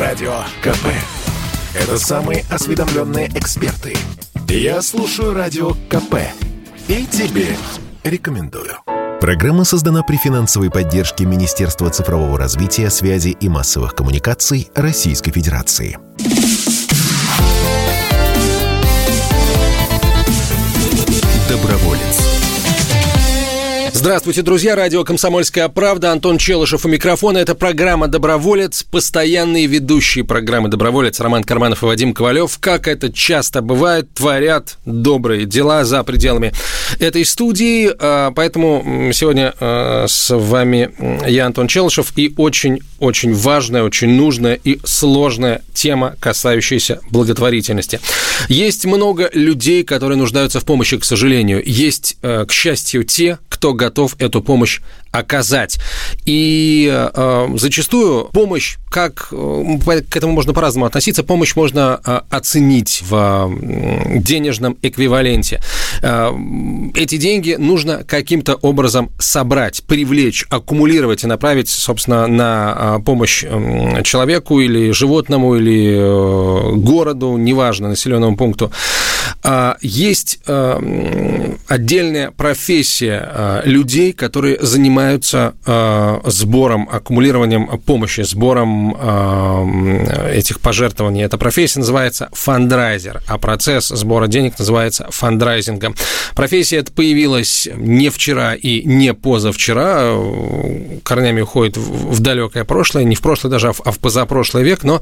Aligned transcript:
Радио 0.00 0.32
КП. 0.62 0.86
Это 1.74 1.98
самые 1.98 2.46
осведомленные 2.48 3.28
эксперты. 3.34 3.94
Я 4.48 4.80
слушаю 4.80 5.34
Радио 5.34 5.72
КП. 5.90 6.14
И 6.88 7.04
тебе 7.04 7.48
рекомендую. 8.02 8.78
Программа 9.20 9.64
создана 9.64 10.02
при 10.02 10.16
финансовой 10.16 10.70
поддержке 10.70 11.26
Министерства 11.26 11.90
цифрового 11.90 12.38
развития, 12.38 12.88
связи 12.88 13.36
и 13.38 13.50
массовых 13.50 13.94
коммуникаций 13.94 14.70
Российской 14.74 15.32
Федерации. 15.32 15.98
Доброволец. 21.46 22.29
Здравствуйте, 24.00 24.40
друзья. 24.40 24.76
Радио 24.76 25.04
«Комсомольская 25.04 25.68
правда». 25.68 26.10
Антон 26.10 26.38
Челышев 26.38 26.86
у 26.86 26.88
микрофона. 26.88 27.36
Это 27.36 27.54
программа 27.54 28.08
«Доброволец». 28.08 28.82
Постоянные 28.82 29.66
ведущие 29.66 30.24
программы 30.24 30.70
«Доброволец» 30.70 31.20
Роман 31.20 31.44
Карманов 31.44 31.82
и 31.82 31.86
Вадим 31.86 32.14
Ковалев. 32.14 32.56
Как 32.60 32.88
это 32.88 33.12
часто 33.12 33.60
бывает, 33.60 34.08
творят 34.14 34.78
добрые 34.86 35.44
дела 35.44 35.84
за 35.84 36.02
пределами 36.02 36.54
этой 36.98 37.26
студии. 37.26 37.90
А, 37.98 38.30
поэтому 38.30 39.10
сегодня 39.12 39.52
а, 39.60 40.06
с 40.08 40.34
вами 40.34 40.92
я, 41.28 41.44
Антон 41.44 41.68
Челышев, 41.68 42.14
и 42.16 42.32
очень-очень 42.38 43.34
важная, 43.34 43.82
очень 43.82 44.08
нужная 44.08 44.54
и 44.64 44.80
сложная 44.82 45.60
тема, 45.74 46.16
касающаяся 46.20 47.00
благотворительности. 47.10 48.00
Есть 48.48 48.86
много 48.86 49.28
людей, 49.34 49.84
которые 49.84 50.16
нуждаются 50.16 50.58
в 50.58 50.64
помощи, 50.64 50.96
к 50.96 51.04
сожалению. 51.04 51.62
Есть, 51.62 52.16
а, 52.22 52.46
к 52.46 52.52
счастью, 52.52 53.04
те, 53.04 53.38
кто 53.50 53.74
готов 53.74 53.89
эту 54.18 54.42
помощь 54.42 54.80
оказать. 55.12 55.78
И 56.24 56.88
э, 56.92 57.48
зачастую 57.56 58.26
помощь, 58.32 58.76
как 58.90 59.28
э, 59.32 60.02
к 60.08 60.16
этому 60.16 60.32
можно 60.32 60.52
по-разному 60.52 60.86
относиться, 60.86 61.22
помощь 61.24 61.56
можно 61.56 62.00
э, 62.04 62.20
оценить 62.30 63.02
в 63.08 63.50
денежном 64.18 64.76
эквиваленте. 64.82 65.60
Э, 66.02 66.30
эти 66.94 67.16
деньги 67.16 67.56
нужно 67.58 68.04
каким-то 68.04 68.54
образом 68.54 69.10
собрать, 69.18 69.82
привлечь, 69.84 70.46
аккумулировать 70.48 71.24
и 71.24 71.26
направить, 71.26 71.68
собственно, 71.68 72.26
на 72.26 73.00
помощь 73.04 73.44
человеку 74.04 74.60
или 74.60 74.92
животному, 74.92 75.56
или 75.56 76.76
городу, 76.76 77.36
неважно, 77.36 77.88
населенному 77.88 78.36
пункту. 78.36 78.72
Э, 79.42 79.74
есть 79.80 80.40
э, 80.46 81.54
отдельная 81.66 82.30
профессия 82.30 83.28
э, 83.32 83.62
людей, 83.64 84.12
которые 84.12 84.58
занимаются 84.60 85.54
сбором, 86.24 86.88
аккумулированием 86.90 87.78
помощи, 87.80 88.22
сбором 88.22 88.96
этих 90.30 90.60
пожертвований. 90.60 91.22
Эта 91.22 91.38
профессия 91.38 91.80
называется 91.80 92.28
фандрайзер, 92.32 93.22
а 93.26 93.38
процесс 93.38 93.88
сбора 93.88 94.26
денег 94.26 94.58
называется 94.58 95.06
фандрайзингом. 95.10 95.94
Профессия 96.34 96.78
эта 96.78 96.92
появилась 96.92 97.68
не 97.74 98.10
вчера 98.10 98.54
и 98.54 98.82
не 98.84 99.14
позавчера, 99.14 100.14
корнями 101.02 101.42
уходит 101.42 101.76
в 101.76 102.20
далекое 102.20 102.64
прошлое, 102.64 103.04
не 103.04 103.14
в 103.14 103.22
прошлое 103.22 103.50
даже, 103.50 103.72
а 103.84 103.92
в 103.92 103.98
позапрошлый 103.98 104.64
век, 104.64 104.82
но 104.82 105.00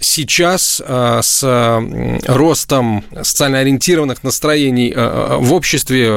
сейчас 0.00 0.82
с 0.86 1.42
ростом 2.26 3.04
социально 3.34 3.58
ориентированных 3.58 4.22
настроений 4.22 4.92
э, 4.94 5.38
в 5.40 5.54
обществе 5.54 6.08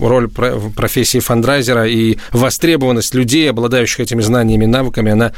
роль 0.00 0.28
профессии 0.28 1.20
фандрайзера 1.20 1.86
и 1.86 2.16
востребованность 2.32 3.14
людей, 3.14 3.48
обладающих 3.48 4.00
этими 4.00 4.20
знаниями 4.20 4.64
и 4.64 4.66
навыками, 4.66 5.12
она 5.12 5.32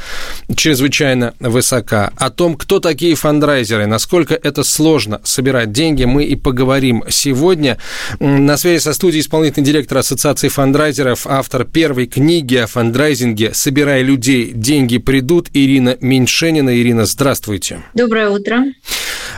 чрезвычайно 0.55 1.35
высока. 1.39 2.11
О 2.17 2.31
том, 2.31 2.55
кто 2.55 2.79
такие 2.79 3.13
фандрайзеры, 3.13 3.85
насколько 3.85 4.33
это 4.33 4.63
сложно 4.63 5.21
собирать 5.23 5.71
деньги, 5.71 6.03
мы 6.05 6.23
и 6.23 6.35
поговорим 6.35 7.03
сегодня. 7.09 7.77
На 8.19 8.57
связи 8.57 8.81
со 8.81 8.93
студией 8.93 9.21
исполнительный 9.21 9.67
директор 9.67 9.99
Ассоциации 9.99 10.47
фандрайзеров, 10.47 11.27
автор 11.27 11.63
первой 11.63 12.07
книги 12.07 12.55
о 12.55 12.65
фандрайзинге 12.65 13.53
«Собирай 13.53 14.01
людей, 14.01 14.51
деньги 14.51 14.97
придут» 14.97 15.49
Ирина 15.53 15.95
Меньшенина. 16.01 16.75
Ирина, 16.81 17.05
здравствуйте. 17.05 17.83
Доброе 17.93 18.29
утро. 18.29 18.63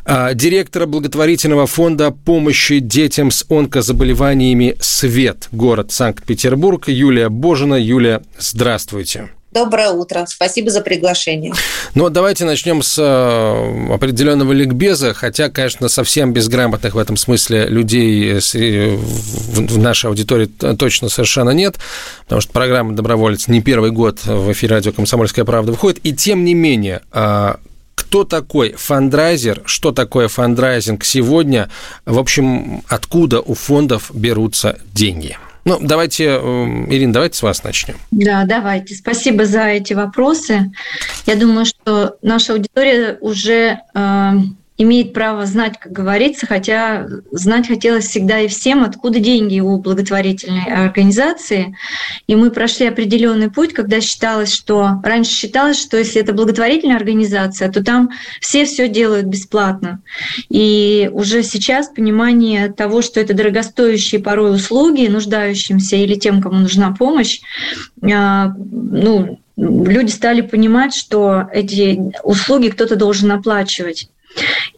А, 0.06 0.34
директора 0.34 0.86
благотворительного 0.86 1.65
фонда 1.66 2.12
помощи 2.12 2.80
детям 2.80 3.32
с 3.32 3.46
онкозаболеваниями 3.50 4.76
«Свет», 4.80 5.48
город 5.52 5.92
Санкт-Петербург, 5.92 6.88
Юлия 6.88 7.30
Божина. 7.30 7.76
Юлия, 7.76 8.22
здравствуйте. 8.38 9.30
Доброе 9.56 9.92
утро. 9.92 10.26
Спасибо 10.28 10.70
за 10.70 10.82
приглашение. 10.82 11.54
Ну, 11.94 12.10
давайте 12.10 12.44
начнем 12.44 12.82
с 12.82 12.98
э, 13.02 13.94
определенного 13.94 14.52
ликбеза, 14.52 15.14
хотя, 15.14 15.50
конечно, 15.50 15.88
совсем 15.88 16.34
безграмотных 16.34 16.94
в 16.94 16.98
этом 16.98 17.16
смысле 17.16 17.66
людей 17.68 18.34
в 18.34 19.78
нашей 19.78 20.08
аудитории 20.08 20.48
точно 20.48 21.08
совершенно 21.08 21.52
нет, 21.52 21.78
потому 22.26 22.42
что 22.42 22.52
программа 22.52 22.98
«Доброволец» 22.98 23.48
не 23.48 23.62
первый 23.62 23.92
год 23.92 24.26
в 24.26 24.52
эфире 24.52 24.76
радио 24.76 24.92
«Комсомольская 24.92 25.46
правда» 25.46 25.72
выходит. 25.72 26.02
И 26.04 26.14
тем 26.14 26.44
не 26.44 26.54
менее, 26.54 27.04
а, 27.14 27.60
кто 27.96 28.24
такой 28.24 28.74
фандрайзер, 28.74 29.64
что 29.66 29.92
такое 29.92 30.28
фандрайзинг 30.28 31.04
сегодня, 31.04 31.70
в 32.06 32.20
общем, 32.20 32.84
откуда 32.88 33.42
у 33.42 33.54
фондов 33.56 34.12
берутся 34.14 34.80
деньги? 34.94 35.38
Ну, 35.66 35.80
давайте, 35.82 36.26
эм, 36.26 36.94
Ирина, 36.94 37.12
давайте 37.12 37.38
с 37.38 37.42
вас 37.42 37.64
начнем. 37.64 37.96
Да, 38.12 38.46
давайте. 38.46 38.94
Спасибо 38.94 39.46
за 39.46 39.64
эти 39.64 39.94
вопросы. 39.94 40.72
Я 41.26 41.36
думаю, 41.36 41.66
что 41.66 42.18
наша 42.22 42.54
аудитория 42.54 43.18
уже 43.20 43.80
э, 43.96 44.32
имеет 44.78 45.14
право 45.14 45.46
знать, 45.46 45.80
как 45.80 45.92
говорится, 45.92 46.46
хотя 46.46 47.08
знать 47.32 47.68
хотелось 47.68 48.08
всегда 48.08 48.42
и 48.42 48.48
всем, 48.48 48.84
откуда 48.84 49.20
деньги 49.20 49.60
у 49.60 49.78
благотворительной 49.78 50.66
организации. 50.66 51.78
И 52.28 52.36
мы 52.36 52.52
прошли 52.52 52.88
определенный 52.88 53.50
путь, 53.50 53.74
когда 53.74 54.02
считалось, 54.02 54.52
что 54.54 55.00
раньше 55.04 55.32
считалось, 55.32 55.82
что 55.82 55.98
если 55.98 56.22
это 56.22 56.34
благотворительная 56.34 56.98
организация, 56.98 57.72
то 57.72 57.84
там 57.84 58.10
все 58.42 58.66
все 58.66 58.90
делают 58.90 59.28
бесплатно. 59.28 60.02
И 60.50 61.10
уже 61.14 61.44
сейчас 61.44 61.88
понимание 61.88 62.72
того, 62.72 63.02
что 63.02 63.22
это 63.22 63.34
дорогостоящие 63.34 64.22
порой 64.22 64.56
услуги 64.56 65.08
нуждающимся 65.08 65.96
или 65.96 66.16
тем, 66.16 66.42
кому 66.42 66.60
нужна 66.60 66.92
помощь, 66.92 67.40
а, 68.04 68.54
ну, 68.58 69.40
люди 69.56 70.12
стали 70.12 70.42
понимать, 70.42 70.94
что 70.94 71.48
эти 71.52 72.12
услуги 72.24 72.70
кто-то 72.70 72.96
должен 72.96 73.32
оплачивать. 73.32 74.10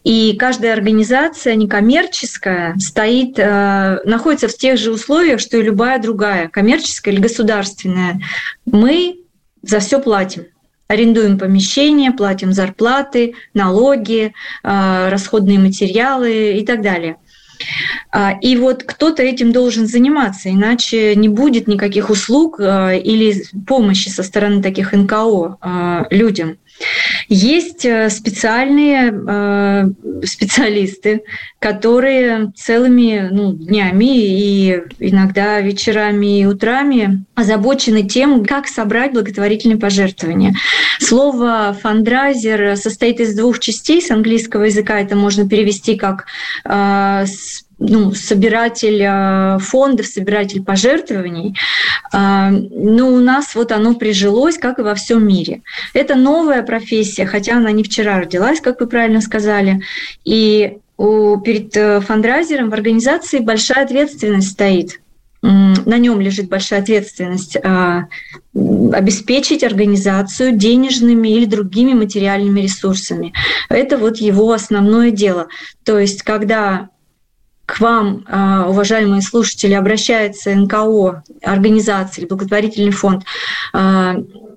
И 0.04 0.36
каждая 0.38 0.72
организация 0.72 1.54
некоммерческая 1.54 2.76
стоит, 2.78 3.38
э, 3.38 3.98
находится 4.04 4.48
в 4.48 4.56
тех 4.56 4.78
же 4.78 4.92
условиях, 4.92 5.40
что 5.40 5.58
и 5.58 5.62
любая 5.62 5.98
другая, 5.98 6.48
коммерческая 6.48 7.14
или 7.14 7.20
государственная. 7.20 8.20
Мы 8.64 9.18
за 9.62 9.80
все 9.80 10.00
платим 10.00 10.46
арендуем 10.88 11.38
помещения, 11.38 12.12
платим 12.12 12.52
зарплаты, 12.52 13.34
налоги, 13.52 14.32
э, 14.62 15.08
расходные 15.10 15.58
материалы 15.58 16.54
и 16.58 16.64
так 16.64 16.80
далее. 16.80 17.16
А, 18.10 18.38
и 18.40 18.56
вот 18.56 18.84
кто-то 18.84 19.22
этим 19.22 19.52
должен 19.52 19.86
заниматься, 19.86 20.48
иначе 20.48 21.14
не 21.14 21.28
будет 21.28 21.66
никаких 21.66 22.08
услуг 22.08 22.58
э, 22.58 23.00
или 23.00 23.44
помощи 23.66 24.08
со 24.08 24.22
стороны 24.22 24.62
таких 24.62 24.92
НКО 24.92 26.06
людям. 26.10 26.56
Есть 27.28 27.84
э, 27.84 28.08
специальные 28.10 29.12
э, 29.12 29.90
специалисты, 30.24 31.22
которые 31.58 32.52
целыми 32.56 33.28
ну, 33.30 33.52
днями 33.52 34.16
и 34.16 34.82
иногда 34.98 35.60
вечерами 35.60 36.40
и 36.40 36.46
утрами 36.46 37.24
озабочены 37.34 38.04
тем, 38.04 38.44
как 38.44 38.66
собрать 38.66 39.12
благотворительные 39.12 39.78
пожертвования. 39.78 40.54
Слово 41.00 41.76
фандрайзер 41.80 42.76
состоит 42.76 43.20
из 43.20 43.34
двух 43.34 43.58
частей. 43.58 44.00
С 44.00 44.10
английского 44.10 44.64
языка 44.64 45.00
это 45.00 45.16
можно 45.16 45.48
перевести 45.48 45.96
как 45.96 46.26
э, 46.64 47.24
ну, 47.78 48.12
собиратель 48.12 49.02
э, 49.02 49.58
фондов, 49.60 50.06
собиратель 50.06 50.62
пожертвований, 50.62 51.56
э, 52.12 52.50
но 52.50 53.08
у 53.08 53.20
нас 53.20 53.54
вот 53.54 53.72
оно 53.72 53.94
прижилось, 53.94 54.58
как 54.58 54.78
и 54.78 54.82
во 54.82 54.94
всем 54.94 55.26
мире. 55.26 55.62
Это 55.94 56.16
новая 56.16 56.62
профессия, 56.62 57.26
хотя 57.26 57.56
она 57.56 57.70
не 57.70 57.84
вчера 57.84 58.18
родилась, 58.18 58.60
как 58.60 58.80
вы 58.80 58.86
правильно 58.86 59.20
сказали, 59.20 59.82
и 60.24 60.78
перед 60.96 61.76
э, 61.76 62.00
фандрайзером 62.00 62.70
в 62.70 62.74
организации 62.74 63.38
большая 63.38 63.84
ответственность 63.84 64.50
стоит. 64.50 65.00
На 65.40 65.98
нем 65.98 66.20
лежит 66.20 66.48
большая 66.48 66.80
ответственность 66.80 67.56
обеспечить 68.54 69.62
организацию 69.62 70.50
денежными 70.50 71.28
или 71.28 71.44
другими 71.44 71.92
материальными 71.92 72.62
ресурсами. 72.62 73.32
Это 73.68 73.98
вот 73.98 74.16
его 74.16 74.50
основное 74.50 75.12
дело. 75.12 75.46
То 75.84 76.00
есть, 76.00 76.24
когда 76.24 76.88
к 77.68 77.80
вам, 77.80 78.24
уважаемые 78.66 79.20
слушатели, 79.20 79.74
обращается 79.74 80.54
НКО, 80.54 81.22
организация 81.42 82.22
или 82.22 82.28
благотворительный 82.28 82.92
фонд, 82.92 83.24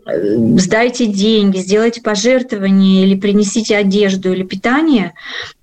сдайте 0.05 1.05
деньги, 1.07 1.57
сделайте 1.57 2.01
пожертвование 2.01 3.03
или 3.03 3.19
принесите 3.19 3.75
одежду 3.75 4.31
или 4.31 4.43
питание, 4.43 5.13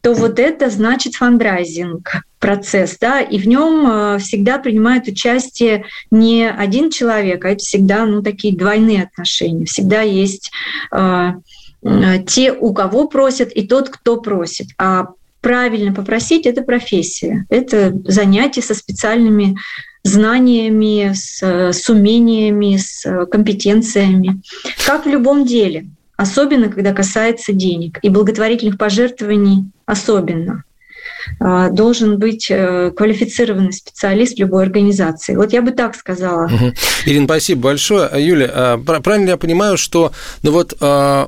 то 0.03 0.13
вот 0.13 0.39
это 0.39 0.69
значит 0.69 1.15
фандрайзинг 1.15 2.23
процесс, 2.39 2.99
да, 3.01 3.21
и 3.21 3.39
в 3.39 3.49
нем 3.49 3.87
э, 3.89 4.19
всегда 4.19 4.59
принимает 4.59 5.09
участие 5.09 5.87
не 6.11 6.49
один 6.49 6.91
человек, 6.91 7.45
а 7.45 7.51
это 7.51 7.65
всегда, 7.65 8.05
ну, 8.05 8.23
такие 8.23 8.55
двойные 8.55 9.05
отношения. 9.05 9.65
Всегда 9.65 10.03
есть 10.03 10.53
те, 12.27 12.53
у 12.53 12.75
кого 12.75 13.07
просят, 13.07 13.53
и 13.53 13.65
тот, 13.67 13.89
кто 13.89 14.21
просит. 14.21 14.67
А 14.79 15.11
правильно 15.41 15.93
попросить– 15.93 16.47
это 16.47 16.63
профессия, 16.63 17.47
это 17.49 17.93
занятие 18.05 18.63
со 18.63 18.75
специальными 18.75 19.57
знаниями, 20.05 21.13
с, 21.15 21.43
с 21.43 21.89
умениями, 21.89 22.77
с 22.77 23.27
компетенциями, 23.27 24.41
как 24.87 25.07
в 25.07 25.09
любом 25.09 25.45
деле, 25.45 25.87
особенно 26.17 26.69
когда 26.69 26.93
касается 26.93 27.53
денег. 27.53 27.99
И 28.03 28.09
благотворительных 28.09 28.79
пожертвований 28.79 29.71
особенно. 29.87 30.65
А, 31.41 31.71
должен 31.71 32.19
быть 32.19 32.49
э, 32.51 32.91
квалифицированный 32.97 33.73
специалист 33.73 34.39
любой 34.39 34.65
организации. 34.65 35.37
Вот 35.37 35.53
я 35.53 35.63
бы 35.63 35.71
так 35.71 35.95
сказала. 35.95 36.47
Угу. 36.47 36.73
Ирина, 37.07 37.27
спасибо 37.27 37.63
большое. 37.63 38.07
А, 38.07 38.19
Юля, 38.19 38.51
а, 38.53 38.79
правильно 38.79 39.31
я 39.31 39.37
понимаю, 39.37 39.77
что 39.77 40.13
ну 40.43 40.53
вот 40.53 40.77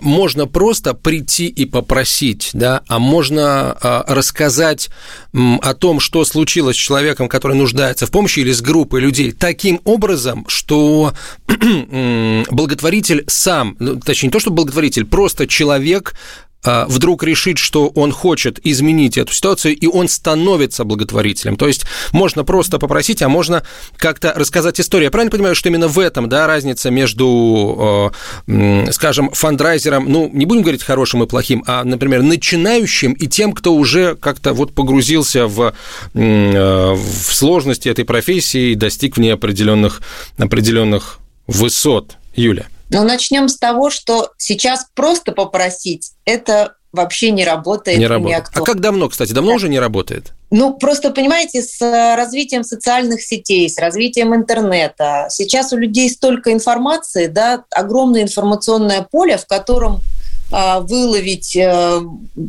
можно 0.02 0.46
просто 0.46 0.94
прийти 0.94 1.46
и 1.46 1.64
попросить, 1.64 2.50
да, 2.52 2.82
а 2.88 2.98
можно 2.98 3.76
рассказать 4.06 4.90
о 5.32 5.74
том, 5.74 6.00
что 6.00 6.24
случилось 6.24 6.76
с 6.76 6.78
человеком, 6.78 7.28
который 7.28 7.56
нуждается 7.56 8.06
в 8.06 8.10
помощи 8.10 8.40
или 8.40 8.52
с 8.52 8.60
группой 8.60 9.00
людей, 9.00 9.32
таким 9.32 9.80
образом, 9.84 10.44
что 10.48 11.12
благотворитель 12.50 13.24
сам, 13.26 13.76
ну, 13.78 13.96
точнее 13.96 14.28
не 14.28 14.32
то, 14.32 14.40
что 14.40 14.50
благотворитель, 14.50 15.04
просто 15.04 15.46
человек 15.46 16.14
а, 16.14 16.49
вдруг 16.62 17.22
решит, 17.22 17.58
что 17.58 17.88
он 17.88 18.12
хочет 18.12 18.58
изменить 18.64 19.16
эту 19.16 19.32
ситуацию, 19.32 19.74
и 19.76 19.86
он 19.86 20.08
становится 20.08 20.84
благотворителем. 20.84 21.56
То 21.56 21.66
есть 21.66 21.84
можно 22.12 22.44
просто 22.44 22.78
попросить, 22.78 23.22
а 23.22 23.28
можно 23.28 23.62
как-то 23.96 24.32
рассказать 24.36 24.80
историю. 24.80 25.06
Я 25.06 25.10
правильно 25.10 25.30
понимаю, 25.30 25.54
что 25.54 25.68
именно 25.68 25.88
в 25.88 25.98
этом 25.98 26.28
да, 26.28 26.46
разница 26.46 26.90
между, 26.90 28.12
а, 28.48 28.92
скажем, 28.92 29.30
фандрайзером, 29.30 30.10
ну, 30.10 30.30
не 30.32 30.46
будем 30.46 30.62
говорить 30.62 30.82
хорошим 30.82 31.22
и 31.22 31.26
плохим, 31.26 31.64
а, 31.66 31.84
например, 31.84 32.22
начинающим 32.22 33.12
и 33.12 33.26
тем, 33.26 33.52
кто 33.52 33.74
уже 33.74 34.16
как-то 34.16 34.52
вот 34.52 34.74
погрузился 34.74 35.46
в, 35.46 35.72
а, 36.14 36.94
в 36.94 37.34
сложности 37.34 37.88
этой 37.88 38.04
профессии 38.04 38.72
и 38.72 38.74
достиг 38.74 39.16
в 39.16 39.20
ней 39.20 39.30
определенных, 39.30 40.02
определенных 40.38 41.18
высот. 41.46 42.16
Юля. 42.34 42.66
Но 42.90 43.04
начнем 43.04 43.48
с 43.48 43.56
того, 43.56 43.88
что 43.90 44.32
сейчас 44.36 44.86
просто 44.94 45.32
попросить 45.32 46.12
это 46.24 46.74
вообще 46.92 47.30
не 47.30 47.44
работает. 47.44 47.98
Не 47.98 48.06
работает. 48.06 48.46
а 48.52 48.60
как 48.62 48.80
давно, 48.80 49.08
кстати? 49.08 49.32
Давно 49.32 49.50
да. 49.50 49.56
уже 49.56 49.68
не 49.68 49.78
работает? 49.78 50.32
Ну, 50.50 50.74
просто, 50.74 51.10
понимаете, 51.10 51.62
с 51.62 51.80
э, 51.80 52.16
развитием 52.16 52.64
социальных 52.64 53.22
сетей, 53.22 53.68
с 53.70 53.78
развитием 53.78 54.34
интернета, 54.34 55.26
сейчас 55.30 55.72
у 55.72 55.76
людей 55.76 56.10
столько 56.10 56.52
информации, 56.52 57.26
да, 57.26 57.64
огромное 57.70 58.22
информационное 58.22 59.06
поле, 59.08 59.36
в 59.36 59.46
котором 59.46 60.00
э, 60.52 60.80
выловить 60.80 61.54
э, 61.54 62.00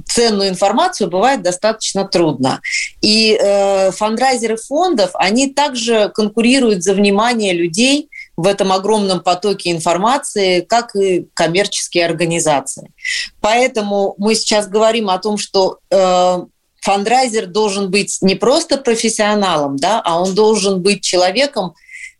ценную 0.07 0.49
информацию 0.49 1.11
бывает 1.11 1.43
достаточно 1.43 2.05
трудно. 2.05 2.61
И 3.01 3.37
э, 3.39 3.91
фандрайзеры 3.91 4.57
фондов, 4.57 5.11
они 5.13 5.53
также 5.53 6.09
конкурируют 6.15 6.81
за 6.83 6.95
внимание 6.95 7.53
людей– 7.53 8.09
в 8.41 8.47
этом 8.47 8.71
огромном 8.71 9.21
потоке 9.21 9.71
информации, 9.71 10.61
как 10.61 10.95
и 10.95 11.27
коммерческие 11.33 12.05
организации. 12.05 12.91
Поэтому 13.39 14.15
мы 14.17 14.35
сейчас 14.35 14.67
говорим 14.67 15.09
о 15.09 15.19
том, 15.19 15.37
что 15.37 15.79
э, 15.89 16.45
фандрайзер 16.81 17.47
должен 17.47 17.91
быть 17.91 18.17
не 18.21 18.35
просто 18.35 18.77
профессионалом, 18.77 19.77
да, 19.77 20.01
а 20.03 20.19
он 20.19 20.33
должен 20.33 20.81
быть 20.81 21.03
человеком, 21.03 21.73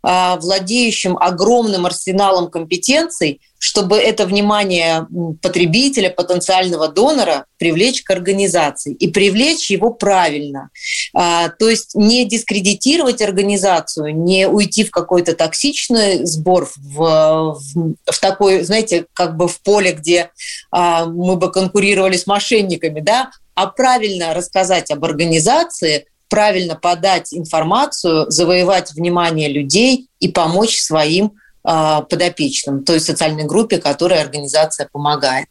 а, 0.04 0.38
владеющим 0.38 1.18
огромным 1.18 1.86
арсеналом 1.86 2.50
компетенций, 2.50 3.42
чтобы 3.64 3.98
это 3.98 4.26
внимание 4.26 5.06
потребителя, 5.40 6.10
потенциального 6.10 6.88
донора 6.88 7.46
привлечь 7.60 8.02
к 8.02 8.10
организации 8.10 8.92
и 8.92 9.08
привлечь 9.08 9.70
его 9.70 9.92
правильно. 9.92 10.72
А, 11.14 11.50
то 11.50 11.70
есть 11.70 11.94
не 11.94 12.26
дискредитировать 12.26 13.22
организацию, 13.22 14.18
не 14.18 14.48
уйти 14.48 14.84
в 14.84 14.90
какой-то 14.90 15.36
токсичный 15.36 16.26
сбор, 16.26 16.68
в, 16.76 17.60
в, 17.60 17.94
в 18.04 18.20
такой, 18.20 18.64
знаете, 18.64 19.06
как 19.14 19.38
бы 19.38 19.48
в 19.48 19.62
поле, 19.62 19.92
где 19.92 20.32
а, 20.72 21.06
мы 21.06 21.36
бы 21.36 21.52
конкурировали 21.52 22.18
с 22.18 22.26
мошенниками, 22.26 23.00
да, 23.00 23.30
а 23.54 23.68
правильно 23.68 24.34
рассказать 24.34 24.90
об 24.90 25.06
организации, 25.06 26.08
правильно 26.30 26.76
подать 26.76 27.32
информацию, 27.32 28.26
завоевать 28.32 28.92
внимание 28.94 29.50
людей 29.50 30.08
и 30.20 30.30
помочь 30.30 30.80
своим 30.80 31.34
подопечным, 31.64 32.84
той 32.84 33.00
социальной 33.00 33.44
группе, 33.44 33.78
которой 33.78 34.20
организация 34.20 34.90
помогает. 34.92 35.48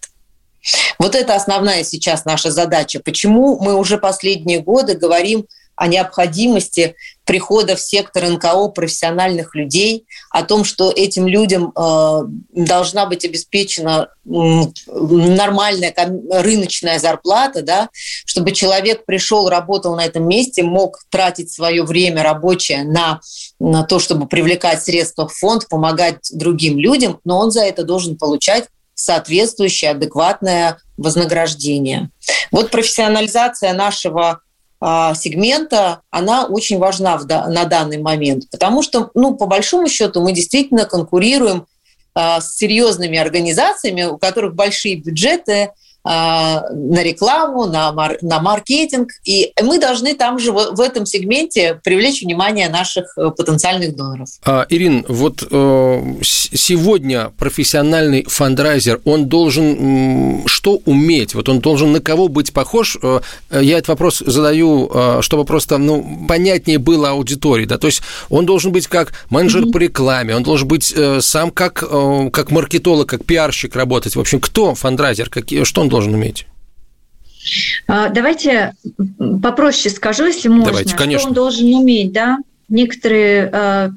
Вот 0.98 1.14
это 1.14 1.34
основная 1.34 1.84
сейчас 1.84 2.24
наша 2.24 2.50
задача. 2.50 3.00
Почему 3.02 3.58
мы 3.60 3.74
уже 3.74 3.96
последние 3.98 4.60
годы 4.60 4.94
говорим 4.94 5.46
о 5.80 5.86
необходимости 5.86 6.94
прихода 7.24 7.74
в 7.74 7.80
сектор 7.80 8.28
НКО 8.28 8.68
профессиональных 8.68 9.54
людей, 9.54 10.04
о 10.30 10.42
том, 10.42 10.62
что 10.62 10.92
этим 10.94 11.26
людям 11.26 11.72
э, 11.74 12.20
должна 12.52 13.06
быть 13.06 13.24
обеспечена 13.24 14.08
нормальная 14.26 15.94
рыночная 16.30 16.98
зарплата, 16.98 17.62
да, 17.62 17.88
чтобы 18.26 18.52
человек 18.52 19.06
пришел, 19.06 19.48
работал 19.48 19.96
на 19.96 20.04
этом 20.04 20.28
месте, 20.28 20.62
мог 20.62 20.98
тратить 21.08 21.50
свое 21.50 21.82
время 21.82 22.22
рабочее 22.22 22.84
на, 22.84 23.20
на 23.58 23.82
то, 23.82 24.00
чтобы 24.00 24.26
привлекать 24.26 24.82
средства 24.82 25.28
в 25.28 25.32
фонд, 25.32 25.66
помогать 25.70 26.28
другим 26.30 26.78
людям, 26.78 27.20
но 27.24 27.38
он 27.38 27.50
за 27.52 27.62
это 27.62 27.84
должен 27.84 28.18
получать 28.18 28.66
соответствующее, 28.94 29.92
адекватное 29.92 30.76
вознаграждение. 30.98 32.10
Вот 32.52 32.70
профессионализация 32.70 33.72
нашего 33.72 34.42
сегмента, 34.82 36.00
она 36.10 36.46
очень 36.46 36.78
важна 36.78 37.18
в, 37.18 37.26
на 37.26 37.64
данный 37.64 37.98
момент, 37.98 38.48
потому 38.50 38.82
что, 38.82 39.10
ну, 39.14 39.34
по 39.34 39.46
большому 39.46 39.88
счету, 39.88 40.22
мы 40.22 40.32
действительно 40.32 40.86
конкурируем 40.86 41.66
а, 42.14 42.40
с 42.40 42.56
серьезными 42.56 43.18
организациями, 43.18 44.02
у 44.04 44.18
которых 44.18 44.54
большие 44.54 44.96
бюджеты, 44.96 45.62
а, 45.62 45.72
на 46.02 47.02
рекламу, 47.02 47.66
на, 47.66 47.92
мар 47.92 48.16
на 48.22 48.40
маркетинг. 48.40 49.10
И 49.24 49.52
мы 49.62 49.78
должны 49.78 50.14
там 50.14 50.38
же 50.38 50.52
в, 50.52 50.74
в 50.74 50.80
этом 50.80 51.06
сегменте 51.06 51.80
привлечь 51.84 52.22
внимание 52.22 52.68
наших 52.68 53.16
э, 53.16 53.30
потенциальных 53.36 53.96
доноров. 53.96 54.28
А, 54.44 54.66
Ирин, 54.68 55.04
вот 55.08 55.46
э, 55.50 56.14
сегодня 56.22 57.32
профессиональный 57.38 58.24
фандрайзер, 58.24 59.00
он 59.04 59.26
должен 59.26 60.42
что 60.46 60.80
уметь? 60.84 61.34
Вот 61.34 61.48
он 61.48 61.60
должен 61.60 61.92
на 61.92 62.00
кого 62.00 62.28
быть 62.28 62.52
похож? 62.52 62.96
Э, 63.02 63.20
я 63.50 63.78
этот 63.78 63.88
вопрос 63.88 64.22
задаю, 64.24 64.90
э, 64.92 65.18
чтобы 65.22 65.44
просто 65.44 65.78
ну, 65.78 66.26
понятнее 66.28 66.78
было 66.78 67.10
аудитории. 67.10 67.66
Да? 67.66 67.78
То 67.78 67.88
есть 67.88 68.02
он 68.30 68.46
должен 68.46 68.72
быть 68.72 68.86
как 68.86 69.12
менеджер 69.28 69.64
mm-hmm. 69.64 69.72
по 69.72 69.78
рекламе, 69.78 70.36
он 70.36 70.42
должен 70.42 70.66
быть 70.66 70.92
э, 70.96 71.20
сам 71.20 71.50
как, 71.50 71.84
э, 71.88 72.30
как 72.32 72.50
маркетолог, 72.50 73.08
как 73.08 73.24
пиарщик 73.24 73.76
работать. 73.76 74.16
В 74.16 74.20
общем, 74.20 74.40
кто 74.40 74.74
фандрайзер? 74.74 75.28
Какие, 75.28 75.64
что 75.64 75.82
он 75.82 75.89
должен 75.90 76.14
уметь? 76.14 76.46
А, 77.86 78.08
давайте 78.08 78.74
попроще 79.42 79.94
скажу, 79.94 80.26
если 80.26 80.48
можно. 80.48 80.66
Давайте, 80.66 80.96
конечно. 80.96 81.20
Что 81.20 81.28
он 81.28 81.34
должен 81.34 81.74
уметь, 81.74 82.12
да? 82.12 82.38
Некоторые 82.68 83.50
э, 83.52 83.90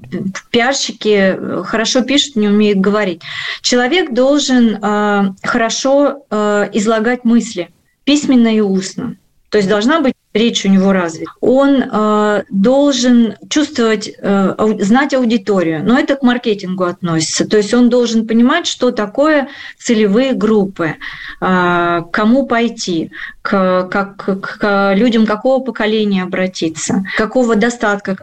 пиарщики 0.49 1.37
хорошо 1.63 2.01
пишут, 2.01 2.35
не 2.35 2.47
умеют 2.47 2.79
говорить. 2.79 3.21
Человек 3.61 4.13
должен 4.13 4.83
э, 4.83 5.33
хорошо 5.43 6.23
э, 6.29 6.69
излагать 6.73 7.23
мысли, 7.23 7.69
письменно 8.03 8.47
и 8.47 8.61
устно. 8.61 9.17
То 9.49 9.59
есть 9.59 9.69
должна 9.69 10.01
быть 10.01 10.15
речь 10.33 10.65
у 10.65 10.69
него 10.69 10.93
развита. 10.93 11.31
Он 11.41 11.83
э, 11.83 12.43
должен 12.49 13.35
чувствовать, 13.49 14.11
э, 14.17 14.55
знать 14.79 15.13
аудиторию, 15.13 15.83
но 15.83 15.99
это 15.99 16.15
к 16.15 16.23
маркетингу 16.23 16.85
относится. 16.85 17.47
То 17.47 17.57
есть 17.57 17.73
он 17.73 17.89
должен 17.89 18.27
понимать, 18.27 18.67
что 18.67 18.91
такое 18.91 19.49
целевые 19.77 20.33
группы, 20.33 20.95
э, 21.39 22.01
кому 22.11 22.47
пойти, 22.47 23.11
к, 23.41 23.87
как, 23.91 24.41
к 24.41 24.93
людям 24.95 25.25
какого 25.25 25.63
поколения 25.63 26.23
обратиться, 26.23 27.03
какого 27.17 27.55
достатка 27.55 28.17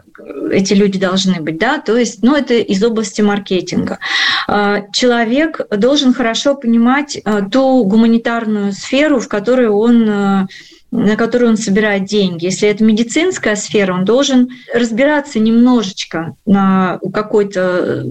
эти 0.51 0.73
люди 0.73 0.99
должны 0.99 1.41
быть. 1.41 1.57
Да? 1.57 1.79
То 1.79 1.97
есть 1.97 2.23
ну, 2.23 2.35
это 2.35 2.55
из 2.55 2.83
области 2.83 3.21
маркетинга. 3.21 3.99
Э, 4.47 4.83
человек 4.91 5.61
должен 5.69 6.13
хорошо 6.13 6.55
понимать 6.55 7.17
э, 7.23 7.41
ту 7.51 7.85
гуманитарную 7.85 8.73
сферу, 8.73 9.19
в 9.19 9.27
которой 9.27 9.69
он 9.69 10.09
э, 10.09 10.47
на 10.91 11.15
которую 11.15 11.51
он 11.51 11.57
собирает 11.57 12.05
деньги. 12.05 12.45
Если 12.45 12.67
это 12.67 12.83
медицинская 12.83 13.55
сфера, 13.55 13.93
он 13.93 14.03
должен 14.03 14.49
разбираться 14.73 15.39
немножечко 15.39 16.35
на 16.45 16.99
какой-то, 17.13 18.05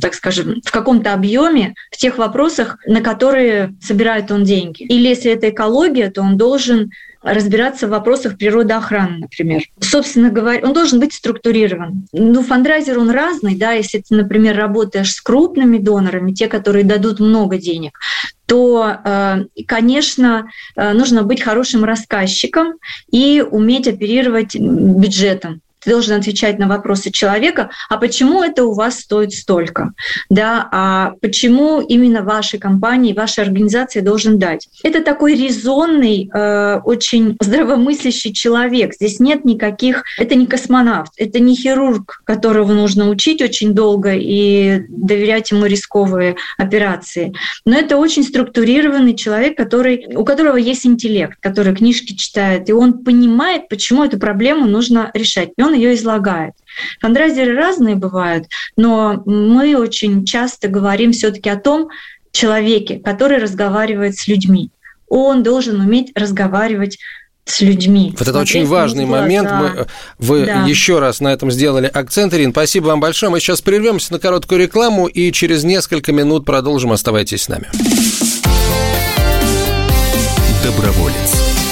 так 0.00 0.14
скажем, 0.14 0.60
в 0.64 0.72
каком-то 0.72 1.14
объеме 1.14 1.74
в 1.92 1.96
тех 1.96 2.18
вопросах, 2.18 2.78
на 2.86 3.00
которые 3.00 3.74
собирает 3.80 4.32
он 4.32 4.44
деньги. 4.44 4.82
Или 4.82 5.08
если 5.08 5.30
это 5.32 5.50
экология, 5.50 6.10
то 6.10 6.22
он 6.22 6.36
должен 6.36 6.90
разбираться 7.24 7.86
в 7.86 7.90
вопросах 7.90 8.36
природоохраны, 8.36 9.18
например. 9.18 9.62
Собственно 9.80 10.30
говоря, 10.30 10.60
он 10.62 10.74
должен 10.74 11.00
быть 11.00 11.14
структурирован. 11.14 12.06
Ну, 12.12 12.42
фандрайзер, 12.42 12.98
он 12.98 13.10
разный, 13.10 13.56
да, 13.56 13.72
если 13.72 13.98
ты, 13.98 14.14
например, 14.14 14.56
работаешь 14.56 15.12
с 15.12 15.20
крупными 15.20 15.78
донорами, 15.78 16.32
те, 16.32 16.48
которые 16.48 16.84
дадут 16.84 17.20
много 17.20 17.56
денег, 17.56 17.98
то, 18.46 18.98
э, 19.04 19.44
конечно, 19.66 20.50
э, 20.76 20.92
нужно 20.92 21.22
быть 21.22 21.40
хорошим 21.40 21.84
рассказчиком 21.84 22.74
и 23.10 23.42
уметь 23.50 23.88
оперировать 23.88 24.54
бюджетом 24.54 25.62
ты 25.84 25.90
должен 25.90 26.18
отвечать 26.18 26.58
на 26.58 26.66
вопросы 26.66 27.10
человека, 27.10 27.70
а 27.88 27.98
почему 27.98 28.42
это 28.42 28.64
у 28.64 28.72
вас 28.72 29.00
стоит 29.00 29.32
столько, 29.32 29.92
да, 30.30 30.68
а 30.72 31.12
почему 31.20 31.80
именно 31.80 32.22
вашей 32.22 32.58
компании, 32.58 33.12
вашей 33.12 33.44
организации 33.44 34.00
должен 34.00 34.38
дать. 34.38 34.68
Это 34.82 35.02
такой 35.02 35.34
резонный, 35.34 36.30
э, 36.32 36.80
очень 36.84 37.36
здравомыслящий 37.40 38.32
человек. 38.32 38.94
Здесь 38.94 39.20
нет 39.20 39.44
никаких, 39.44 40.04
это 40.18 40.34
не 40.34 40.46
космонавт, 40.46 41.12
это 41.16 41.38
не 41.40 41.54
хирург, 41.54 42.22
которого 42.24 42.72
нужно 42.72 43.08
учить 43.10 43.42
очень 43.42 43.74
долго 43.74 44.14
и 44.14 44.82
доверять 44.88 45.50
ему 45.50 45.66
рисковые 45.66 46.36
операции. 46.56 47.34
Но 47.64 47.76
это 47.76 47.96
очень 47.96 48.24
структурированный 48.24 49.14
человек, 49.14 49.56
который, 49.56 50.06
у 50.14 50.24
которого 50.24 50.56
есть 50.56 50.86
интеллект, 50.86 51.38
который 51.40 51.74
книжки 51.74 52.14
читает, 52.14 52.68
и 52.68 52.72
он 52.72 53.04
понимает, 53.04 53.68
почему 53.68 54.04
эту 54.04 54.18
проблему 54.18 54.66
нужно 54.66 55.10
решать. 55.14 55.50
И 55.56 55.62
он 55.62 55.73
ее 55.74 55.94
излагает. 55.94 56.54
Фандрайзеры 57.00 57.54
разные 57.54 57.96
бывают, 57.96 58.46
но 58.76 59.22
мы 59.26 59.76
очень 59.76 60.24
часто 60.24 60.68
говорим 60.68 61.12
все-таки 61.12 61.50
о 61.50 61.56
том 61.56 61.88
человеке, 62.32 62.98
который 62.98 63.38
разговаривает 63.38 64.16
с 64.16 64.26
людьми. 64.26 64.70
Он 65.08 65.42
должен 65.42 65.80
уметь 65.80 66.10
разговаривать 66.14 66.98
с 67.44 67.60
людьми. 67.60 68.14
Вот 68.18 68.26
это 68.26 68.38
очень 68.38 68.64
важный 68.66 69.04
момент. 69.04 69.50
Мы, 69.50 69.86
вы 70.18 70.46
да. 70.46 70.64
еще 70.64 70.98
раз 70.98 71.20
на 71.20 71.32
этом 71.32 71.50
сделали 71.50 71.86
акцент, 71.86 72.32
Ирин. 72.34 72.52
Спасибо 72.52 72.86
вам 72.86 73.00
большое. 73.00 73.30
Мы 73.30 73.40
сейчас 73.40 73.60
прервемся 73.60 74.12
на 74.12 74.18
короткую 74.18 74.60
рекламу 74.62 75.06
и 75.06 75.30
через 75.30 75.62
несколько 75.62 76.12
минут 76.12 76.46
продолжим. 76.46 76.92
Оставайтесь 76.92 77.42
с 77.42 77.48
нами. 77.48 77.68
Доброволец. 80.64 81.63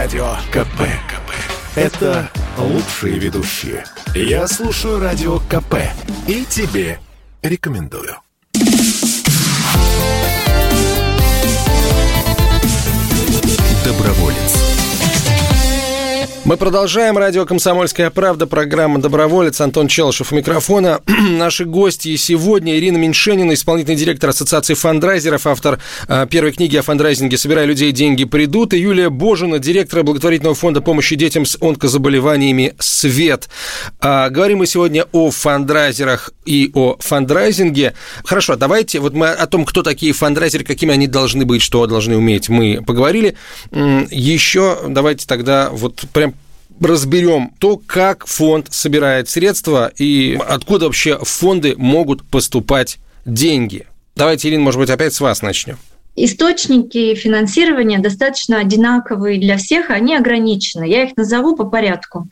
Радио 0.00 0.28
КП. 0.52 0.78
КП. 1.08 1.32
Это 1.74 2.30
лучшие 2.56 3.18
ведущие. 3.18 3.84
Я 4.14 4.46
слушаю 4.46 5.00
Радио 5.00 5.40
КП 5.40 5.74
и 6.28 6.44
тебе 6.44 7.00
рекомендую. 7.42 8.14
Доброволец. 13.84 14.67
Мы 16.48 16.56
продолжаем. 16.56 17.18
Радио 17.18 17.44
«Комсомольская 17.44 18.08
правда», 18.08 18.46
программа 18.46 19.02
«Доброволец». 19.02 19.60
Антон 19.60 19.86
Челышев 19.86 20.32
у 20.32 20.34
микрофона. 20.34 21.02
Наши 21.06 21.66
гости 21.66 22.16
сегодня 22.16 22.78
Ирина 22.78 22.96
Меньшенина, 22.96 23.52
исполнительный 23.52 23.98
директор 23.98 24.30
Ассоциации 24.30 24.72
фандрайзеров, 24.72 25.46
автор 25.46 25.78
э, 26.08 26.26
первой 26.30 26.52
книги 26.52 26.74
о 26.78 26.80
фандрайзинге 26.80 27.36
«Собирай 27.36 27.66
людей, 27.66 27.92
деньги 27.92 28.24
придут». 28.24 28.72
И 28.72 28.78
Юлия 28.78 29.10
Божина, 29.10 29.58
директор 29.58 30.02
благотворительного 30.02 30.54
фонда 30.54 30.80
помощи 30.80 31.16
детям 31.16 31.44
с 31.44 31.58
онкозаболеваниями 31.60 32.74
«Свет». 32.78 33.50
А, 34.00 34.30
говорим 34.30 34.60
мы 34.60 34.66
сегодня 34.66 35.04
о 35.12 35.30
фандрайзерах 35.30 36.30
и 36.46 36.70
о 36.72 36.96
фандрайзинге. 36.98 37.92
Хорошо, 38.24 38.56
давайте, 38.56 39.00
вот 39.00 39.12
мы 39.12 39.28
о 39.28 39.46
том, 39.48 39.66
кто 39.66 39.82
такие 39.82 40.14
фандрайзеры, 40.14 40.64
какими 40.64 40.94
они 40.94 41.08
должны 41.08 41.44
быть, 41.44 41.60
что 41.60 41.86
должны 41.86 42.16
уметь, 42.16 42.48
мы 42.48 42.82
поговорили. 42.86 43.36
Еще 43.70 44.78
давайте 44.88 45.26
тогда 45.26 45.68
вот 45.70 46.04
прям 46.14 46.37
разберем 46.80 47.52
то, 47.58 47.80
как 47.84 48.26
фонд 48.26 48.68
собирает 48.70 49.28
средства 49.28 49.92
и 49.96 50.38
откуда 50.48 50.86
вообще 50.86 51.18
в 51.18 51.28
фонды 51.28 51.74
могут 51.76 52.24
поступать 52.24 52.98
деньги. 53.24 53.86
Давайте, 54.16 54.48
Ирина, 54.48 54.62
может 54.62 54.80
быть, 54.80 54.90
опять 54.90 55.14
с 55.14 55.20
вас 55.20 55.42
начнем. 55.42 55.78
Источники 56.20 57.14
финансирования 57.14 58.00
достаточно 58.00 58.58
одинаковые 58.58 59.38
для 59.38 59.56
всех, 59.56 59.90
они 59.90 60.16
ограничены. 60.16 60.84
Я 60.88 61.04
их 61.04 61.16
назову 61.16 61.54
по 61.54 61.64
порядку. 61.64 62.26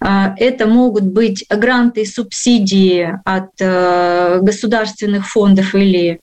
А, 0.00 0.34
это 0.38 0.66
могут 0.66 1.02
быть 1.02 1.44
гранты 1.48 2.02
и 2.02 2.06
субсидии 2.06 3.18
от 3.24 3.50
э, 3.58 4.38
государственных 4.40 5.26
фондов 5.26 5.74
или 5.74 6.20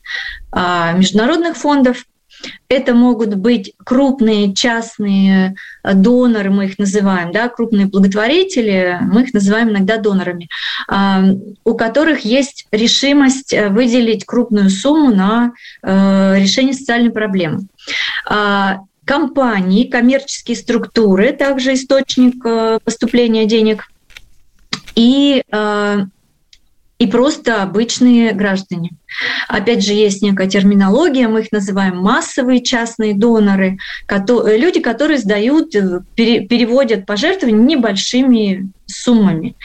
а, 0.54 0.94
международных 0.94 1.58
фондов. 1.58 2.06
Это 2.68 2.94
могут 2.94 3.36
быть 3.36 3.74
крупные 3.84 4.54
частные 4.54 5.56
доноры, 5.84 6.50
мы 6.50 6.66
их 6.66 6.80
называем, 6.80 7.32
да, 7.32 7.50
крупные 7.50 7.86
благотворители, 7.86 8.98
мы 9.02 9.24
их 9.24 9.34
называем 9.34 9.70
иногда 9.70 9.98
донорами, 9.98 10.50
а, 10.88 11.24
у 11.64 11.74
которых 11.76 12.22
есть 12.22 12.68
решимость 12.72 13.54
э, 13.54 13.70
выделить 13.70 14.26
крупную 14.26 14.70
сумму 14.70 15.14
на 15.14 15.54
э, 15.84 16.40
решение 16.40 16.74
социальной 16.74 17.12
проблемы. 17.12 17.68
А, 18.26 18.80
компании, 19.06 19.90
коммерческие 19.90 20.56
структуры, 20.56 21.34
также 21.34 21.74
источник 21.74 22.46
э, 22.46 22.80
поступления 22.84 23.46
денег, 23.46 23.88
и 24.96 25.44
и 27.02 27.08
просто 27.08 27.64
обычные 27.64 28.32
граждане. 28.32 28.92
Опять 29.48 29.84
же, 29.84 29.94
есть 29.94 30.22
некая 30.22 30.48
терминология, 30.48 31.28
мы 31.28 31.40
их 31.40 31.52
называем 31.52 31.98
массовые 31.98 32.62
частные 32.62 33.16
доноры, 33.16 33.80
люди, 34.08 34.82
которые 34.82 35.18
сдают, 35.18 35.76
э, 35.76 36.02
переводят 36.16 37.08
пожертвования 37.08 37.60
небольшими 37.60 38.70
суммами. 38.86 39.56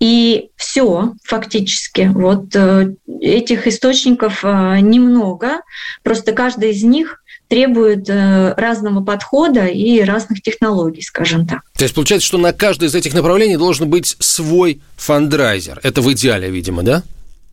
И 0.00 0.50
все 0.56 1.14
фактически. 1.24 2.10
Вот 2.12 2.54
э, 2.54 2.94
этих 3.22 3.66
источников 3.66 4.44
э, 4.44 4.80
немного, 4.80 5.62
просто 6.02 6.32
каждый 6.32 6.72
из 6.72 6.82
них 6.82 7.21
требует 7.52 8.08
разного 8.08 9.04
подхода 9.04 9.66
и 9.66 10.00
разных 10.00 10.40
технологий, 10.40 11.02
скажем 11.02 11.46
так. 11.46 11.60
То 11.76 11.82
есть 11.82 11.94
получается, 11.94 12.26
что 12.26 12.38
на 12.38 12.54
каждое 12.54 12.88
из 12.88 12.94
этих 12.94 13.12
направлений 13.12 13.58
должен 13.58 13.90
быть 13.90 14.16
свой 14.20 14.80
фандрайзер. 14.96 15.80
Это 15.82 16.00
в 16.00 16.10
идеале, 16.14 16.48
видимо, 16.48 16.82
да? 16.82 17.02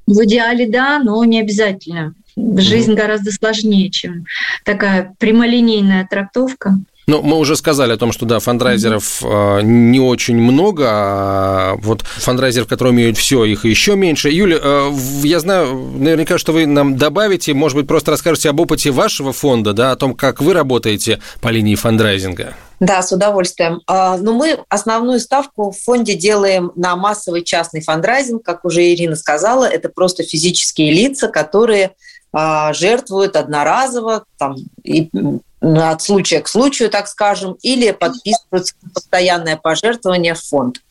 В 0.08 0.24
идеале 0.24 0.70
да, 0.70 1.00
но 1.00 1.22
не 1.26 1.42
обязательно. 1.42 2.14
Жизнь 2.38 2.94
гораздо 2.94 3.34
сложнее, 3.34 3.90
чем 3.90 4.24
такая 4.64 5.14
прямолинейная 5.20 6.08
трактовка. 6.10 6.80
Ну, 7.10 7.24
мы 7.24 7.38
уже 7.38 7.56
сказали 7.56 7.94
о 7.94 7.98
том, 7.98 8.12
что, 8.12 8.28
да, 8.28 8.40
фандрайзеров 8.40 9.24
э, 9.24 9.62
не 9.64 10.00
очень 10.00 10.38
много, 10.38 10.86
а 10.88 11.76
вот 11.78 12.04
фандрайзеров, 12.04 12.68
которые 12.68 12.94
умеют 12.94 13.18
все, 13.18 13.46
их 13.46 13.66
еще 13.66 13.96
меньше. 13.96 14.30
Юля, 14.30 14.60
э, 14.62 14.92
я 15.24 15.40
знаю 15.40 15.76
наверняка, 15.76 16.38
что 16.38 16.52
вы 16.52 16.68
нам 16.68 16.98
добавите, 16.98 17.56
может 17.56 17.76
быть, 17.76 17.88
просто 17.88 18.12
расскажете 18.12 18.52
об 18.52 18.60
опыте 18.60 18.92
вашего 18.92 19.34
фонда, 19.34 19.74
да, 19.74 19.92
о 19.92 19.96
том, 19.96 20.14
как 20.14 20.40
вы 20.40 20.54
работаете 20.54 21.20
по 21.42 21.48
линии 21.48 21.74
фандрайзинга. 21.74 22.54
Да, 22.80 23.02
с 23.02 23.12
удовольствием. 23.12 23.82
А, 23.88 24.16
Но 24.18 24.32
ну, 24.32 24.38
мы 24.38 24.60
основную 24.70 25.20
ставку 25.20 25.72
в 25.72 25.80
фонде 25.80 26.14
делаем 26.14 26.72
на 26.76 26.96
массовый 26.96 27.44
частный 27.44 27.82
фандрайзинг. 27.82 28.44
Как 28.46 28.66
уже 28.66 28.84
Ирина 28.84 29.16
сказала, 29.16 29.66
это 29.66 29.90
просто 29.90 30.22
физические 30.22 30.94
лица, 30.94 31.28
которые 31.28 31.96
а, 32.32 32.72
жертвуют 32.74 33.36
одноразово 33.36 34.26
там, 34.38 34.58
и 34.84 35.10
от 35.62 36.02
случая 36.02 36.42
к 36.42 36.48
случаю, 36.48 36.90
так 36.90 37.08
скажем, 37.08 37.58
или 37.62 37.92
подписывают 37.92 38.68
постоянное 38.94 39.58
пожертвование 39.58 40.34
в 40.34 40.42
фонд. 40.42 40.82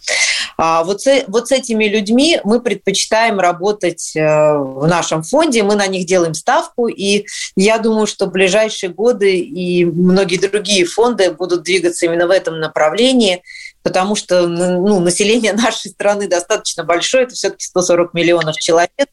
А 0.60 0.82
вот 0.82 1.02
с, 1.02 1.25
вот 1.28 1.48
с 1.48 1.52
этими 1.52 1.84
людьми 1.84 2.40
мы 2.42 2.60
предпочитаем 2.60 3.38
работать 3.38 4.14
э, 4.16 4.20
в 4.20 4.87
нашем 4.88 5.22
фонде, 5.22 5.62
мы 5.62 5.76
на 5.76 5.87
них 5.87 6.04
делаем 6.04 6.34
ставку, 6.34 6.88
и 6.88 7.26
я 7.54 7.78
думаю, 7.78 8.06
что 8.08 8.26
в 8.26 8.32
ближайшие 8.32 8.90
годы 8.90 9.38
и 9.38 9.84
многие 9.84 10.37
другие 10.37 10.84
фонды 10.84 11.30
будут 11.30 11.62
двигаться 11.62 12.06
именно 12.06 12.26
в 12.26 12.30
этом 12.30 12.58
направлении, 12.58 13.42
потому 13.82 14.16
что 14.16 14.48
ну, 14.48 14.98
население 15.00 15.52
нашей 15.54 15.92
страны 15.92 16.28
достаточно 16.28 16.82
большое, 16.82 17.25
это 17.25 17.34
все-таки 17.34 17.64
140 17.64 18.12
миллионов 18.14 18.56
человек, 18.56 19.08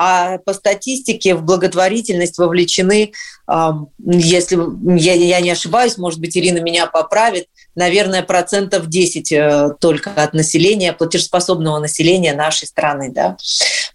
а 0.00 0.38
по 0.38 0.54
статистике 0.54 1.34
в 1.34 1.42
благотворительность 1.42 2.38
вовлечены, 2.38 3.10
если 4.06 4.58
я, 5.00 5.40
не 5.40 5.50
ошибаюсь, 5.50 5.98
может 5.98 6.20
быть, 6.20 6.36
Ирина 6.36 6.58
меня 6.58 6.86
поправит, 6.86 7.46
наверное, 7.74 8.22
процентов 8.22 8.88
10 8.88 9.32
э, 9.32 9.70
только 9.80 10.10
от 10.10 10.34
населения, 10.34 10.92
платежеспособного 10.92 11.80
населения 11.80 12.32
нашей 12.32 12.68
страны. 12.68 13.10
Да? 13.12 13.36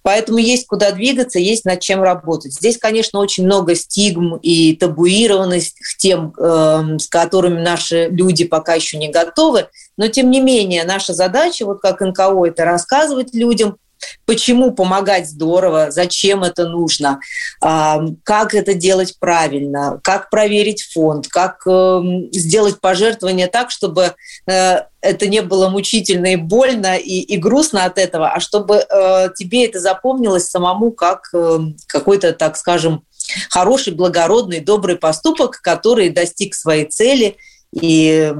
Поэтому 0.02 0.40
есть 0.40 0.68
куда 0.68 0.92
двигаться, 0.92 1.40
есть 1.40 1.64
над 1.64 1.80
чем 1.80 2.04
работать. 2.04 2.54
Здесь, 2.54 2.78
конечно, 2.78 3.20
очень 3.20 3.46
много 3.46 3.76
стигм 3.76 4.36
и 4.38 4.76
табуированность 4.76 5.78
тем, 6.00 6.34
эм, 6.38 7.00
с 7.00 7.08
которыми 7.08 7.62
наши 7.62 8.10
люди 8.10 8.44
пока 8.44 8.74
еще 8.74 8.98
не 8.98 9.10
готовы. 9.10 9.68
Но, 9.96 10.08
тем 10.08 10.32
не 10.32 10.42
менее, 10.42 10.84
наша 10.84 11.14
задача, 11.14 11.66
вот 11.66 11.80
как 11.80 12.02
НКО, 12.02 12.46
это 12.46 12.66
рассказывать 12.66 13.34
людям, 13.34 13.78
почему 14.26 14.72
помогать 14.72 15.28
здорово, 15.28 15.92
зачем 15.92 16.44
это 16.44 16.68
нужно, 16.68 17.20
как 17.60 18.54
это 18.54 18.74
делать 18.74 19.18
правильно, 19.20 20.00
как 20.04 20.30
проверить 20.30 20.84
фонд, 20.94 21.28
как 21.28 21.66
эм, 21.68 22.30
сделать 22.32 22.80
пожертвование 22.80 23.48
так, 23.48 23.72
чтобы 23.72 24.16
э, 24.48 24.80
это 25.02 25.28
не 25.28 25.42
было 25.42 25.70
мучительно 25.70 26.34
и 26.34 26.36
больно 26.36 26.96
и, 26.96 27.20
и 27.20 27.38
грустно 27.38 27.86
от 27.86 27.98
этого, 27.98 28.30
а 28.30 28.40
чтобы 28.40 28.76
э, 28.78 29.30
тебе 29.36 29.66
это 29.66 29.80
запомнилось 29.80 30.48
самому 30.48 30.92
как 30.92 31.30
эм, 31.34 31.76
какой-то, 31.88 32.34
так 32.34 32.58
скажем, 32.58 33.04
хороший, 33.50 33.94
благородный, 33.94 34.60
добрый 34.60 34.98
поступок, 34.98 35.62
который 35.62 36.10
достиг 36.10 36.56
своей 36.56 36.86
цели– 36.86 37.38
и 37.82 38.34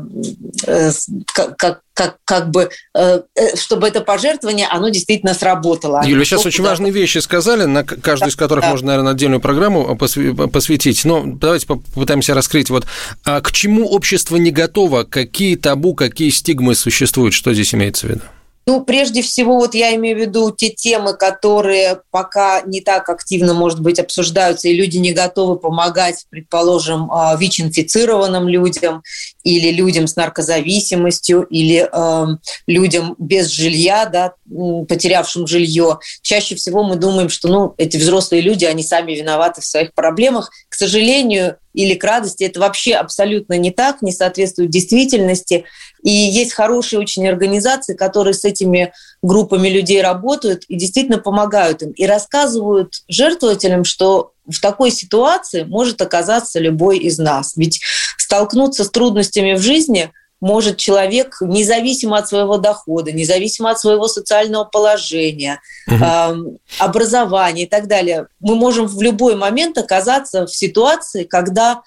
э, 0.68 0.92
как, 1.34 1.58
как, 1.58 1.82
как, 1.94 2.18
как 2.26 2.50
бы, 2.52 2.70
э, 2.96 3.22
э, 3.36 3.56
чтобы 3.56 3.88
это 3.88 4.02
пожертвование, 4.02 4.68
оно 4.68 4.90
действительно 4.90 5.34
сработало. 5.34 6.02
Юля, 6.04 6.20
вы 6.20 6.26
сейчас 6.26 6.46
очень 6.46 6.64
важные 6.64 6.92
вещи 6.92 7.18
сказали, 7.18 7.66
на 7.66 7.84
каждую 7.84 8.30
из 8.30 8.36
которых 8.36 8.64
да. 8.66 8.72
можно, 8.72 8.88
наверное, 8.88 9.14
отдельную 9.14 9.42
программу 9.42 9.96
посвятить. 9.96 11.04
Но 11.06 11.24
давайте 11.26 11.68
попытаемся 11.68 12.34
раскрыть. 12.34 12.70
Вот 12.70 12.86
а 13.26 13.42
к 13.42 13.52
чему 13.52 13.88
общество 13.88 14.36
не 14.36 14.52
готово? 14.52 15.04
Какие 15.04 15.56
табу, 15.56 15.96
какие 15.96 16.30
стигмы 16.30 16.76
существуют? 16.76 17.34
Что 17.34 17.54
здесь 17.54 17.74
имеется 17.74 18.08
в 18.08 18.10
виду? 18.12 18.22
Ну, 18.66 18.82
прежде 18.86 19.22
всего, 19.22 19.56
вот 19.56 19.76
я 19.76 19.94
имею 19.96 20.18
в 20.18 20.22
виду 20.22 20.52
те 20.52 20.70
темы, 20.70 21.14
которые 21.14 22.02
пока 22.12 22.62
не 22.62 22.80
так 22.80 23.10
активно, 23.10 23.54
может 23.54 23.82
быть, 23.82 24.00
обсуждаются, 24.00 24.70
и 24.70 24.74
люди 24.74 24.98
не 24.98 25.12
готовы 25.12 25.58
помогать, 25.58 26.26
предположим, 26.30 27.12
а, 27.12 27.36
ВИЧ-инфицированным 27.36 28.48
людям 28.48 29.04
или 29.44 29.72
людям 29.72 30.08
с 30.08 30.16
наркозависимостью, 30.16 31.44
или 31.44 31.90
э, 31.92 32.38
людям 32.68 33.16
без 33.18 33.50
жилья, 33.50 34.06
да, 34.06 34.34
потерявшим 34.88 35.48
жилье. 35.48 36.00
Чаще 36.22 36.56
всего 36.56 36.84
мы 36.84 36.96
думаем, 36.96 37.30
что 37.30 37.48
ну, 37.48 37.74
эти 37.78 37.98
взрослые 37.98 38.42
люди, 38.42 38.66
они 38.66 38.84
сами 38.84 39.14
виноваты 39.14 39.62
в 39.62 39.66
своих 39.66 39.94
проблемах. 39.94 40.52
К 40.70 40.76
сожалению, 40.76 41.58
или 41.74 41.96
к 41.96 42.04
радости. 42.04 42.44
Это 42.44 42.60
вообще 42.60 42.94
абсолютно 42.94 43.58
не 43.58 43.72
так, 43.72 44.02
не 44.02 44.12
соответствует 44.12 44.70
действительности. 44.70 45.66
И 46.04 46.12
есть 46.12 46.54
хорошие 46.54 47.00
очень 47.00 47.28
организации, 47.28 47.96
которые 47.96 48.34
с 48.34 48.46
этими 48.46 48.94
группами 49.22 49.68
людей 49.70 50.02
работают 50.02 50.64
и 50.68 50.76
действительно 50.76 51.18
помогают 51.18 51.82
им. 51.82 51.92
И 51.92 52.06
рассказывают 52.06 53.04
жертвователям, 53.08 53.84
что 53.86 54.33
в 54.48 54.60
такой 54.60 54.92
ситуации 54.92 55.64
может 55.64 56.02
оказаться 56.02 56.60
любой 56.60 56.98
из 56.98 57.18
нас. 57.18 57.56
Ведь 57.56 57.82
столкнуться 58.18 58.84
с 58.84 58.90
трудностями 58.90 59.54
в 59.54 59.62
жизни– 59.62 60.12
может 60.44 60.76
человек, 60.76 61.38
независимо 61.40 62.18
от 62.18 62.28
своего 62.28 62.58
дохода, 62.58 63.14
независимо 63.14 63.72
от 63.72 63.80
своего 63.80 64.10
социального 64.10 64.66
положения, 64.66 65.62
угу. 65.88 66.04
э, 66.04 66.36
образования 66.80 67.64
и 67.64 67.66
так 67.66 67.88
далее, 67.88 68.28
мы 68.42 68.56
можем 68.56 68.88
в 68.88 69.02
любой 69.02 69.38
момент 69.38 69.78
оказаться 69.78 70.46
в 70.46 70.54
ситуации, 70.54 71.24
когда 71.24 71.82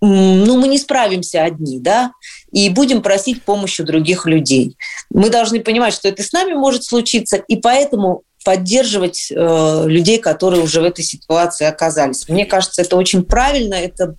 ну, 0.00 0.58
мы 0.58 0.68
не 0.68 0.78
справимся 0.78 1.44
одни, 1.44 1.78
да, 1.78 2.12
и 2.50 2.70
будем 2.70 3.02
просить 3.02 3.42
помощи 3.42 3.82
других 3.82 4.24
людей. 4.24 4.78
Мы 5.10 5.28
должны 5.28 5.60
понимать, 5.60 5.92
что 5.92 6.08
это 6.08 6.22
с 6.22 6.32
нами 6.32 6.54
может 6.54 6.82
случиться, 6.82 7.36
и 7.36 7.56
поэтому 7.56 8.22
поддерживать 8.46 9.32
э, 9.32 9.84
людей, 9.88 10.18
которые 10.18 10.62
уже 10.62 10.80
в 10.80 10.84
этой 10.84 11.02
ситуации 11.02 11.66
оказались. 11.66 12.28
Мне 12.28 12.46
кажется, 12.46 12.80
это 12.80 12.94
очень 12.94 13.24
правильно, 13.24 13.74
это 13.74 14.14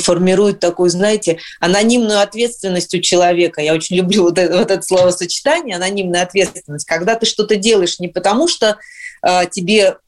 формирует 0.00 0.58
такую, 0.58 0.90
знаете, 0.90 1.38
анонимную 1.60 2.20
ответственность 2.20 2.92
у 2.92 2.98
человека. 2.98 3.60
Я 3.60 3.74
очень 3.74 3.94
люблю 3.94 4.24
вот 4.24 4.36
это, 4.36 4.58
вот 4.58 4.72
это 4.72 4.82
словосочетание, 4.82 5.76
анонимная 5.76 6.22
ответственность. 6.22 6.86
Когда 6.86 7.14
ты 7.14 7.24
что-то 7.24 7.54
делаешь 7.54 8.00
не 8.00 8.08
потому, 8.08 8.48
что 8.48 8.78
э, 9.22 9.42
тебе 9.48 9.98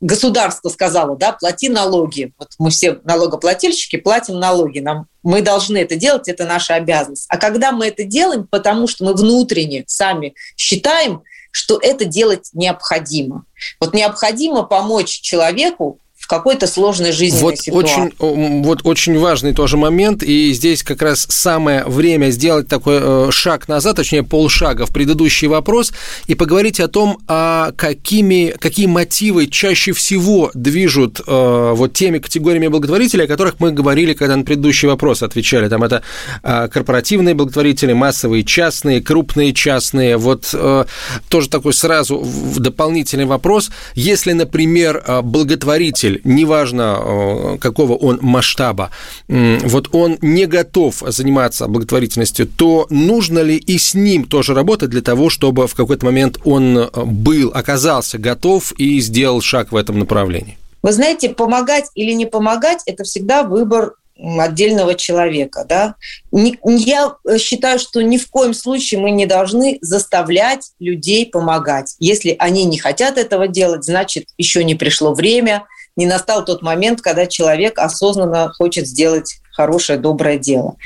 государство 0.00 0.70
сказало, 0.70 1.14
да, 1.18 1.32
плати 1.32 1.68
налоги. 1.68 2.32
Вот 2.38 2.48
мы 2.58 2.70
все 2.70 2.98
налогоплательщики 3.04 3.96
платим 3.96 4.38
налоги. 4.38 4.78
Нам, 4.78 5.04
мы 5.22 5.42
должны 5.42 5.76
это 5.76 5.96
делать, 5.96 6.28
это 6.28 6.46
наша 6.46 6.76
обязанность. 6.76 7.26
А 7.28 7.36
когда 7.36 7.72
мы 7.72 7.88
это 7.88 8.04
делаем, 8.04 8.46
потому 8.50 8.88
что 8.88 9.04
мы 9.04 9.12
внутренне 9.12 9.84
сами 9.86 10.32
считаем, 10.56 11.24
что 11.52 11.78
это 11.80 12.04
делать 12.04 12.50
необходимо. 12.54 13.44
Вот 13.78 13.94
необходимо 13.94 14.64
помочь 14.64 15.20
человеку 15.20 16.00
какой-то 16.32 16.66
сложной 16.66 17.12
жизненной 17.12 17.42
вот 17.42 17.58
ситуации. 17.58 18.12
Очень, 18.18 18.62
вот 18.62 18.80
очень 18.84 19.18
важный 19.18 19.52
тоже 19.52 19.76
момент, 19.76 20.22
и 20.22 20.50
здесь 20.54 20.82
как 20.82 21.02
раз 21.02 21.26
самое 21.28 21.84
время 21.84 22.30
сделать 22.30 22.68
такой 22.68 23.00
э, 23.02 23.28
шаг 23.30 23.68
назад, 23.68 23.96
точнее 23.96 24.22
полшага 24.22 24.86
в 24.86 24.94
предыдущий 24.94 25.46
вопрос, 25.46 25.92
и 26.28 26.34
поговорить 26.34 26.80
о 26.80 26.88
том, 26.88 27.18
а 27.28 27.72
какими, 27.76 28.54
какие 28.58 28.86
мотивы 28.86 29.46
чаще 29.46 29.92
всего 29.92 30.50
движут 30.54 31.20
э, 31.20 31.72
вот 31.74 31.92
теми 31.92 32.18
категориями 32.18 32.68
благотворителей, 32.68 33.26
о 33.26 33.28
которых 33.28 33.56
мы 33.60 33.70
говорили, 33.70 34.14
когда 34.14 34.34
на 34.34 34.44
предыдущий 34.44 34.88
вопрос 34.88 35.22
отвечали. 35.22 35.68
Там 35.68 35.84
это 35.84 36.02
э, 36.42 36.68
корпоративные 36.68 37.34
благотворители, 37.34 37.92
массовые 37.92 38.42
частные, 38.42 39.02
крупные 39.02 39.52
частные. 39.52 40.16
Вот 40.16 40.54
тоже 41.28 41.48
такой 41.50 41.74
сразу 41.74 42.24
дополнительный 42.56 43.26
вопрос. 43.26 43.70
Если, 43.94 44.32
например, 44.32 45.04
благотворитель 45.22 46.21
неважно 46.24 46.98
э, 47.00 47.58
какого 47.60 47.94
он 47.94 48.18
масштаба, 48.22 48.90
вот 49.28 49.88
он 49.92 50.18
не 50.20 50.46
готов 50.46 51.02
заниматься 51.06 51.66
благотворительностью, 51.66 52.46
то 52.46 52.86
нужно 52.90 53.40
ли 53.40 53.56
и 53.56 53.78
с 53.78 53.94
ним 53.94 54.24
тоже 54.24 54.54
работать 54.54 54.90
для 54.90 55.02
того, 55.02 55.30
чтобы 55.30 55.66
в 55.66 55.74
какой-то 55.74 56.06
момент 56.06 56.38
он 56.44 56.78
э, 56.78 56.88
был, 57.04 57.50
оказался 57.54 58.18
готов 58.18 58.72
и 58.72 59.00
сделал 59.00 59.40
шаг 59.40 59.72
в 59.72 59.76
этом 59.76 59.98
направлении? 59.98 60.58
Вы 60.82 60.92
знаете, 60.92 61.28
помогать 61.28 61.86
или 61.94 62.12
не 62.12 62.26
помогать– 62.26 62.82
это 62.86 63.04
всегда 63.04 63.44
выбор 63.44 63.94
отдельного 64.38 64.94
человека. 64.94 65.64
Да? 65.68 65.94
Я 66.32 67.14
считаю, 67.38 67.78
что 67.78 68.02
ни 68.02 68.18
в 68.18 68.28
коем 68.28 68.54
случае 68.54 69.00
мы 69.00 69.10
не 69.10 69.26
должны 69.26 69.78
заставлять 69.80 70.72
людей 70.80 71.26
помогать. 71.26 71.96
Если 71.98 72.36
они 72.38 72.64
не 72.64 72.78
хотят 72.78 73.16
этого 73.16 73.48
делать, 73.48 73.84
значит, 73.84 74.26
еще 74.38 74.64
не 74.64 74.74
пришло 74.74 75.14
время– 75.14 75.64
не 75.96 76.06
настал 76.06 76.44
тот 76.44 76.62
момент, 76.62 77.00
когда 77.00 77.26
человек 77.26 77.78
осознанно 77.78 78.52
хочет 78.52 78.86
сделать 78.86 79.40
хорошее, 79.52 79.98
доброе 79.98 80.38
дело. 80.38 80.76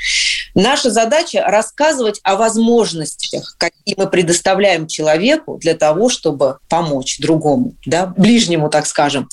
Наша 0.53 0.89
задача 0.91 1.43
рассказывать 1.45 2.19
о 2.23 2.35
возможностях, 2.35 3.55
какие 3.57 3.95
мы 3.97 4.07
предоставляем 4.07 4.87
человеку 4.87 5.57
для 5.57 5.75
того, 5.75 6.09
чтобы 6.09 6.57
помочь 6.67 7.19
другому, 7.19 7.73
да, 7.85 8.07
ближнему, 8.07 8.69
так 8.69 8.87
скажем. 8.87 9.29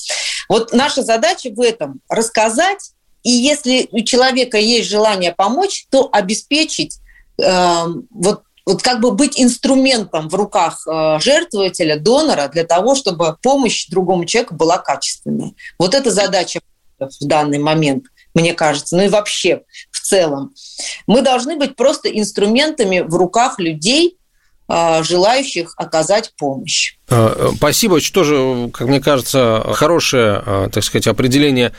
Вот 0.47 0.73
наша 0.73 1.03
задача 1.03 1.49
в 1.49 1.59
этом– 1.59 1.99
рассказать, 2.09 2.91
и 3.23 3.31
если 3.31 3.87
у 3.91 4.01
человека 4.01 4.57
есть 4.57 4.89
желание 4.89 5.33
помочь, 5.33 5.87
то 5.89 6.07
обеспечить 6.11 6.99
э, 7.41 7.85
вот 8.11 8.43
вот 8.65 8.81
как 8.81 8.99
бы 8.99 9.11
быть 9.11 9.39
инструментом 9.39 10.27
в 10.27 10.35
руках 10.35 10.85
э, 10.87 11.19
жертвователя, 11.21 11.99
донора 11.99 12.47
для 12.47 12.63
того, 12.63 12.95
чтобы 12.95 13.37
помощь 13.41 13.87
другому 13.87 14.25
человеку 14.25 14.55
была 14.55 14.77
качественной. 14.77 15.55
Вот 15.77 15.93
эта 15.93 16.11
задача 16.11 16.61
в 16.99 17.25
данный 17.25 17.59
момент, 17.59 18.05
мне 18.33 18.53
кажется, 18.53 18.95
ну 18.95 19.03
и 19.03 19.09
вообще 19.09 19.63
в 19.91 19.99
целом. 19.99 20.53
Мы 21.07 21.21
должны 21.21 21.57
быть 21.57 21.75
просто 21.75 22.09
инструментами 22.09 22.99
в 22.99 23.15
руках 23.15 23.59
людей, 23.59 24.17
э, 24.67 25.03
желающих 25.03 25.73
оказать 25.77 26.33
помощь. 26.35 26.97
Э, 27.07 27.51
спасибо. 27.55 27.95
Очень 27.95 28.13
тоже, 28.13 28.69
как 28.73 28.87
мне 28.87 28.99
кажется, 28.99 29.63
хорошее, 29.73 30.41
э, 30.43 30.69
так 30.71 30.83
сказать, 30.83 31.05
определение 31.07 31.71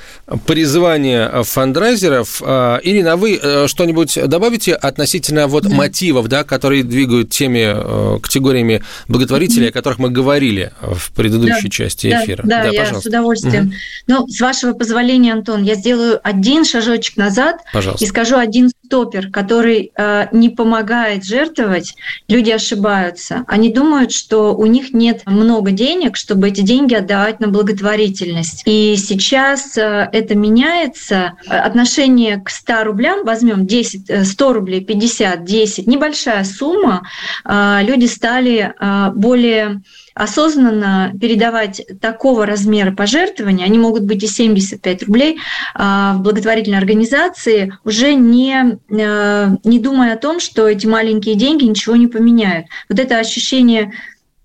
призвания 0.46 1.42
фандрайзеров. 1.42 2.40
Э, 2.44 2.78
Ирина, 2.82 3.14
а 3.14 3.16
вы 3.16 3.40
что-нибудь 3.66 4.18
добавите 4.26 4.74
относительно 4.74 5.48
вот 5.48 5.64
да. 5.64 5.74
мотивов, 5.74 6.28
да, 6.28 6.44
которые 6.44 6.84
двигают 6.84 7.30
теми 7.30 8.20
категориями 8.20 8.82
благотворителей, 9.08 9.70
о 9.70 9.72
которых 9.72 9.98
мы 9.98 10.10
говорили 10.10 10.72
в 10.80 11.12
предыдущей 11.12 11.68
да, 11.68 11.70
части 11.70 12.06
эфира? 12.06 12.42
Да, 12.44 12.58
да, 12.58 12.62
да 12.64 12.70
я 12.70 12.80
пожалуйста. 12.80 13.02
с 13.02 13.06
удовольствием. 13.06 13.64
Угу. 13.66 13.74
Ну, 14.06 14.28
с 14.28 14.40
вашего 14.40 14.72
позволения, 14.74 15.32
Антон, 15.32 15.64
я 15.64 15.74
сделаю 15.74 16.20
один 16.22 16.64
шажочек 16.64 17.16
назад 17.16 17.56
пожалуйста. 17.72 18.04
и 18.04 18.08
скажу 18.08 18.36
один 18.36 18.70
стопер, 18.84 19.30
который 19.30 19.92
не 20.32 20.50
помогает 20.50 21.24
жертвовать. 21.24 21.94
Люди 22.28 22.50
ошибаются. 22.50 23.44
Они 23.48 23.72
думают, 23.72 24.12
что 24.12 24.54
у 24.54 24.66
них 24.66 24.92
нет 24.92 25.15
нет 25.16 25.26
много 25.26 25.70
денег, 25.70 26.16
чтобы 26.16 26.48
эти 26.48 26.60
деньги 26.60 26.94
отдавать 26.94 27.40
на 27.40 27.48
благотворительность. 27.48 28.62
И 28.66 28.96
сейчас 28.96 29.76
э, 29.76 30.08
это 30.12 30.34
меняется. 30.34 31.34
Отношение 31.48 32.38
к 32.38 32.50
100 32.50 32.84
рублям, 32.84 33.24
возьмем 33.24 33.66
10, 33.66 34.26
100 34.26 34.52
рублей, 34.52 34.84
50, 34.84 35.44
10, 35.44 35.86
небольшая 35.86 36.44
сумма, 36.44 37.06
люди 37.44 38.06
стали 38.06 38.74
более 39.14 39.82
осознанно 40.14 41.12
передавать 41.20 41.82
такого 42.00 42.46
размера 42.46 42.90
пожертвования, 42.90 43.66
они 43.66 43.78
могут 43.78 44.04
быть 44.04 44.24
и 44.24 44.26
75 44.26 45.02
рублей, 45.04 45.38
в 45.74 46.16
благотворительной 46.20 46.78
организации, 46.78 47.76
уже 47.84 48.14
не, 48.14 48.78
э, 48.88 49.48
не 49.62 49.78
думая 49.78 50.14
о 50.14 50.18
том, 50.18 50.40
что 50.40 50.66
эти 50.66 50.86
маленькие 50.86 51.34
деньги 51.34 51.64
ничего 51.64 51.96
не 51.96 52.06
поменяют. 52.06 52.66
Вот 52.88 52.98
это 52.98 53.18
ощущение 53.18 53.92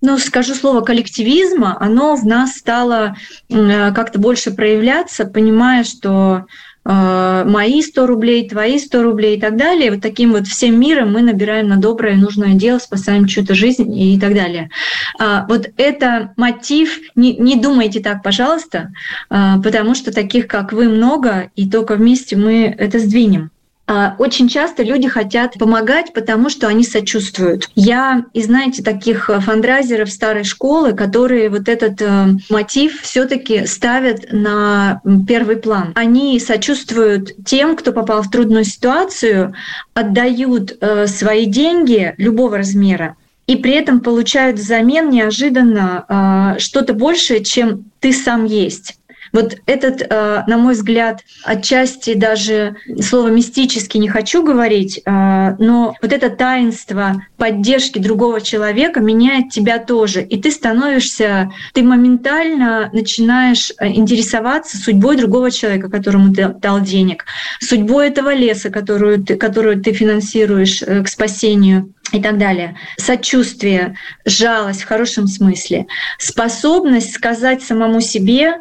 ну, 0.02 0.18
скажу 0.18 0.54
слово 0.54 0.82
коллективизма, 0.82 1.76
оно 1.80 2.16
в 2.16 2.26
нас 2.26 2.56
стало 2.56 3.16
э, 3.48 3.92
как-то 3.92 4.18
больше 4.18 4.50
проявляться, 4.50 5.24
понимая, 5.24 5.84
что 5.84 6.46
Э, 6.84 7.44
мои 7.46 7.80
100 7.80 8.06
рублей, 8.06 8.48
твои 8.48 8.78
100 8.78 9.02
рублей 9.02 9.36
и 9.36 9.40
так 9.40 9.56
далее. 9.56 9.92
Вот 9.92 10.00
таким 10.00 10.32
вот 10.32 10.48
всем 10.48 10.80
миром 10.80 11.12
мы 11.12 11.22
набираем 11.22 11.68
на 11.68 11.76
доброе 11.76 12.16
нужное 12.16 12.54
дело, 12.54 12.78
спасаем 12.78 13.26
чью-то 13.26 13.54
жизнь 13.54 13.96
и 13.96 14.18
так 14.18 14.34
далее. 14.34 14.70
А, 15.18 15.46
вот 15.48 15.68
это 15.76 16.32
мотив. 16.36 16.98
Не, 17.14 17.36
не 17.36 17.56
думайте 17.56 18.00
так, 18.00 18.22
пожалуйста, 18.22 18.92
а, 19.30 19.60
потому 19.60 19.94
что 19.94 20.12
таких, 20.12 20.48
как 20.48 20.72
вы, 20.72 20.88
много, 20.88 21.50
и 21.54 21.70
только 21.70 21.94
вместе 21.94 22.36
мы 22.36 22.74
это 22.76 22.98
сдвинем. 22.98 23.51
А, 23.86 24.14
очень 24.18 24.48
часто 24.48 24.84
люди 24.84 25.08
хотят 25.08 25.54
помогать, 25.54 26.12
потому 26.12 26.48
что 26.48 26.68
они 26.68 26.84
сочувствуют. 26.84 27.68
Я 27.74 28.24
и 28.32 28.42
знаете 28.42 28.82
таких 28.82 29.28
э, 29.28 29.40
фандрайзеров 29.40 30.10
старой 30.10 30.44
школы, 30.44 30.92
которые 30.92 31.50
вот 31.50 31.68
этот 31.68 32.00
э, 32.00 32.26
мотив 32.48 33.02
все-таки 33.02 33.66
ставят 33.66 34.32
на 34.32 35.00
первый 35.26 35.56
план. 35.56 35.92
Они 35.96 36.38
сочувствуют 36.38 37.32
тем, 37.44 37.76
кто 37.76 37.92
попал 37.92 38.22
в 38.22 38.30
трудную 38.30 38.64
ситуацию, 38.64 39.54
отдают 39.94 40.76
э, 40.80 41.08
свои 41.08 41.46
деньги 41.46 42.14
любого 42.18 42.58
размера 42.58 43.16
и 43.48 43.56
при 43.56 43.72
этом 43.72 44.00
получают 44.00 44.58
взамен 44.58 45.10
неожиданно 45.10 46.56
что-то 46.60 46.94
большее, 46.94 47.42
чем 47.42 47.86
ты 47.98 48.12
сам 48.12 48.44
есть. 48.44 48.96
Вот 49.32 49.56
этот, 49.66 50.02
э, 50.02 50.42
на 50.46 50.58
мой 50.58 50.74
взгляд, 50.74 51.22
отчасти 51.44 52.14
даже 52.14 52.76
слово 53.00 53.28
мистически 53.28 53.96
не 53.96 54.08
хочу 54.08 54.42
говорить, 54.42 55.00
э, 55.04 55.56
но 55.58 55.94
вот 56.02 56.12
это 56.12 56.28
таинство 56.28 57.22
поддержки 57.38 57.98
другого 57.98 58.40
человека 58.40 59.00
меняет 59.00 59.48
тебя 59.48 59.78
тоже. 59.78 60.22
И 60.22 60.40
ты 60.40 60.50
становишься, 60.50 61.50
ты 61.72 61.82
моментально 61.82 62.90
начинаешь 62.92 63.72
э, 63.78 63.88
интересоваться 63.88 64.76
судьбой 64.76 65.16
другого 65.16 65.50
человека, 65.50 65.88
которому 65.88 66.34
ты 66.34 66.48
дал 66.48 66.80
денег, 66.80 67.24
судьбой 67.60 68.08
этого 68.08 68.34
леса, 68.34 68.68
которую 68.68 69.24
ты, 69.24 69.36
которую 69.36 69.82
ты 69.82 69.92
финансируешь 69.92 70.80
к 70.80 71.08
спасению 71.08 71.94
и 72.12 72.20
так 72.20 72.36
далее. 72.36 72.76
Сочувствие, 72.98 73.96
жалость 74.26 74.82
в 74.82 74.86
хорошем 74.86 75.26
смысле, 75.26 75.86
способность 76.18 77.14
сказать 77.14 77.62
самому 77.62 78.00
себе, 78.00 78.60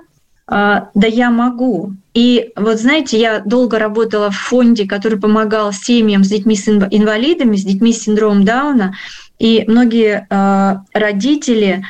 да 0.51 1.07
я 1.07 1.31
могу. 1.31 1.93
И 2.13 2.51
вот 2.57 2.77
знаете, 2.77 3.17
я 3.17 3.39
долго 3.39 3.79
работала 3.79 4.29
в 4.29 4.35
фонде, 4.35 4.85
который 4.85 5.17
помогал 5.17 5.71
семьям 5.71 6.25
с 6.25 6.27
детьми 6.27 6.57
с 6.57 6.67
инвалидами, 6.67 7.55
с 7.55 7.63
детьми 7.63 7.93
с 7.93 8.03
синдромом 8.03 8.43
Дауна, 8.43 8.93
и 9.39 9.63
многие 9.67 10.27
а, 10.29 10.83
родители 10.93 11.85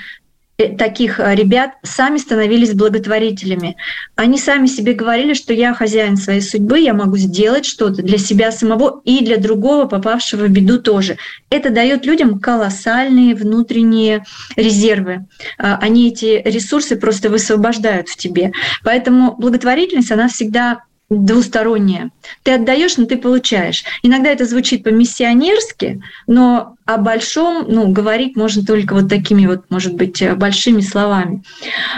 таких 0.70 1.20
э, 1.20 1.36
ребят 1.36 1.72
сами 1.84 2.18
становились 2.18 2.74
благотворителями. 2.74 3.78
Они 4.16 4.38
сами 4.38 4.68
себе 4.68 4.94
говорили, 4.94 5.34
что 5.34 5.54
я 5.54 5.74
хозяин 5.74 6.18
своей 6.18 6.42
судьбы, 6.42 6.80
я 6.80 6.94
могу 6.94 7.18
сделать 7.18 7.66
что-то 7.66 8.02
для 8.02 8.18
себя 8.18 8.52
самого 8.52 9.02
и 9.06 9.24
для 9.24 9.38
другого, 9.38 9.86
попавшего 9.86 10.46
в 10.46 10.50
беду 10.50 10.80
тоже. 10.80 11.18
Это 11.50 11.70
дает 11.70 12.06
людям 12.06 12.40
колоссальные 12.40 13.36
внутренние 13.36 14.26
резервы. 14.56 15.26
А, 15.58 15.78
они 15.78 16.10
эти 16.10 16.42
ресурсы 16.46 16.96
просто 16.96 17.30
высвобождают 17.30 18.10
в 18.10 18.18
тебе. 18.18 18.52
Поэтому 18.84 19.36
благотворительность, 19.38 20.12
она 20.12 20.28
всегда 20.28 20.84
двустороннее. 21.12 22.10
Ты 22.44 22.54
отдаешь, 22.54 22.98
но 22.98 23.06
ты 23.06 23.18
получаешь. 23.18 23.84
Иногда 24.02 24.30
это 24.30 24.46
звучит 24.46 24.84
по-миссионерски, 24.84 26.02
но 26.26 26.76
о 26.86 26.98
большом 26.98 27.66
ну, 27.68 27.92
говорить 27.92 28.38
можно 28.38 28.66
только 28.66 28.94
вот 28.94 29.10
такими 29.10 29.46
вот, 29.46 29.66
может 29.70 29.94
быть, 29.96 30.24
большими 30.36 30.82
словами. 30.82 31.44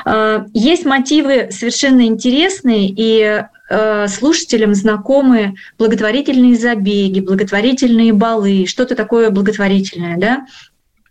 А, 0.04 0.45
есть 0.54 0.86
мотивы 0.86 1.49
совершенно 1.52 2.06
интересные, 2.06 2.89
и 2.89 3.43
э, 3.69 4.08
слушателям 4.08 4.73
знакомы 4.73 5.56
благотворительные 5.78 6.56
забеги, 6.56 7.19
благотворительные 7.19 8.13
балы, 8.13 8.65
что-то 8.67 8.95
такое 8.95 9.30
благотворительное, 9.30 10.17
да? 10.17 10.45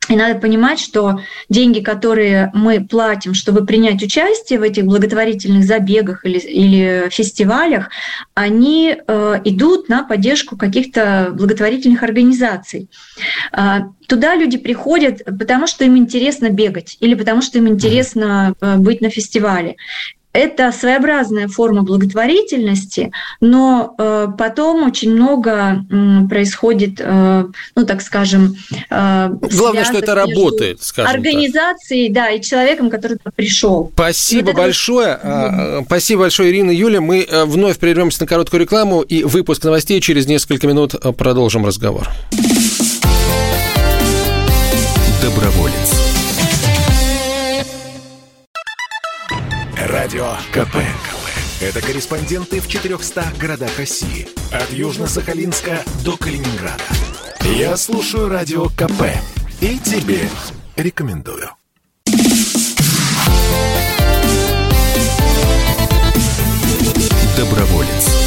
И 0.08 0.16
надо 0.16 0.38
понимать, 0.40 0.80
что 0.80 1.20
деньги, 1.48 1.80
которые 1.80 2.50
мы 2.54 2.84
платим, 2.84 3.34
чтобы 3.34 3.64
принять 3.64 4.02
участие 4.02 4.58
в 4.58 4.62
этих 4.62 4.84
благотворительных 4.84 5.64
забегах 5.64 6.24
или, 6.24 6.38
или 6.38 7.08
фестивалях, 7.10 7.88
они 8.34 8.96
э, 8.96 9.40
идут 9.44 9.88
на 9.88 10.02
поддержку 10.02 10.56
каких-то 10.56 11.30
благотворительных 11.32 12.02
организаций. 12.02 12.90
Э, 13.52 13.82
туда 14.08 14.34
люди 14.34 14.58
приходят, 14.58 15.24
потому 15.24 15.68
что 15.68 15.84
им 15.84 15.96
интересно 15.96 16.50
бегать 16.50 16.96
или 16.98 17.14
потому 17.14 17.40
что 17.40 17.58
им 17.58 17.68
интересно 17.68 18.54
э, 18.60 18.76
быть 18.78 19.00
на 19.02 19.08
фестивале. 19.08 19.76
Это 20.32 20.72
своеобразная 20.72 21.46
форма 21.48 21.82
благотворительности, 21.82 23.12
но 23.40 23.94
э, 23.98 24.28
потом 24.38 24.86
очень 24.86 25.14
много 25.14 25.84
э, 25.90 26.28
происходит, 26.28 27.00
э, 27.00 27.44
ну 27.76 27.86
так 27.86 28.00
скажем, 28.00 28.56
э, 28.90 29.28
главное, 29.52 29.84
что 29.84 29.98
это 29.98 30.14
работает, 30.14 30.82
скажем 30.82 31.12
организацией, 31.12 32.06
так. 32.08 32.14
да, 32.14 32.30
и 32.30 32.40
человеком, 32.40 32.88
который 32.88 33.18
пришел. 33.36 33.90
Спасибо 33.92 34.46
вот 34.46 34.56
большое, 34.56 35.08
это... 35.08 35.82
спасибо 35.84 36.22
большое, 36.22 36.50
Ирина, 36.50 36.70
Юля. 36.70 37.02
Мы 37.02 37.26
э, 37.28 37.44
вновь 37.44 37.78
прервемся 37.78 38.22
на 38.22 38.26
короткую 38.26 38.60
рекламу 38.62 39.02
и 39.02 39.24
выпуск 39.24 39.64
новостей 39.64 40.00
через 40.00 40.26
несколько 40.26 40.66
минут 40.66 40.94
э, 40.94 41.12
продолжим 41.12 41.66
разговор. 41.66 42.08
Доброволец. 45.20 45.91
Радио 49.92 50.32
КП. 50.52 50.76
Это 51.60 51.82
корреспонденты 51.82 52.60
в 52.60 52.66
400 52.66 53.34
городах 53.38 53.78
России. 53.78 54.26
От 54.50 54.70
Южно-Сахалинска 54.70 55.86
до 56.02 56.16
Калининграда. 56.16 56.82
Я 57.42 57.76
слушаю 57.76 58.30
Радио 58.30 58.70
КП. 58.70 59.02
И 59.60 59.78
тебе 59.78 60.30
рекомендую. 60.76 61.50
Доброволец. 67.36 68.21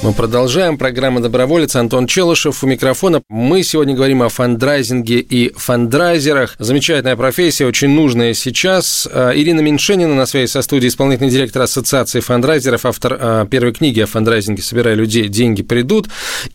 Мы 0.00 0.12
продолжаем. 0.12 0.78
Программа 0.78 1.20
«Доброволец». 1.20 1.74
Антон 1.74 2.06
Челышев 2.06 2.62
у 2.62 2.68
микрофона. 2.68 3.20
Мы 3.28 3.64
сегодня 3.64 3.96
говорим 3.96 4.22
о 4.22 4.28
фандрайзинге 4.28 5.18
и 5.18 5.52
фандрайзерах. 5.56 6.54
Замечательная 6.60 7.16
профессия, 7.16 7.66
очень 7.66 7.88
нужная 7.88 8.32
сейчас. 8.32 9.08
А, 9.10 9.32
Ирина 9.34 9.60
Меньшенина 9.60 10.14
на 10.14 10.26
связи 10.26 10.48
со 10.48 10.62
студией, 10.62 10.90
исполнительный 10.90 11.30
директор 11.30 11.62
Ассоциации 11.62 12.20
фандрайзеров, 12.20 12.86
автор 12.86 13.18
а, 13.20 13.46
первой 13.46 13.72
книги 13.72 13.98
о 13.98 14.06
фандрайзинге 14.06 14.62
«Собирая 14.62 14.94
людей, 14.94 15.26
деньги 15.26 15.64
придут». 15.64 16.08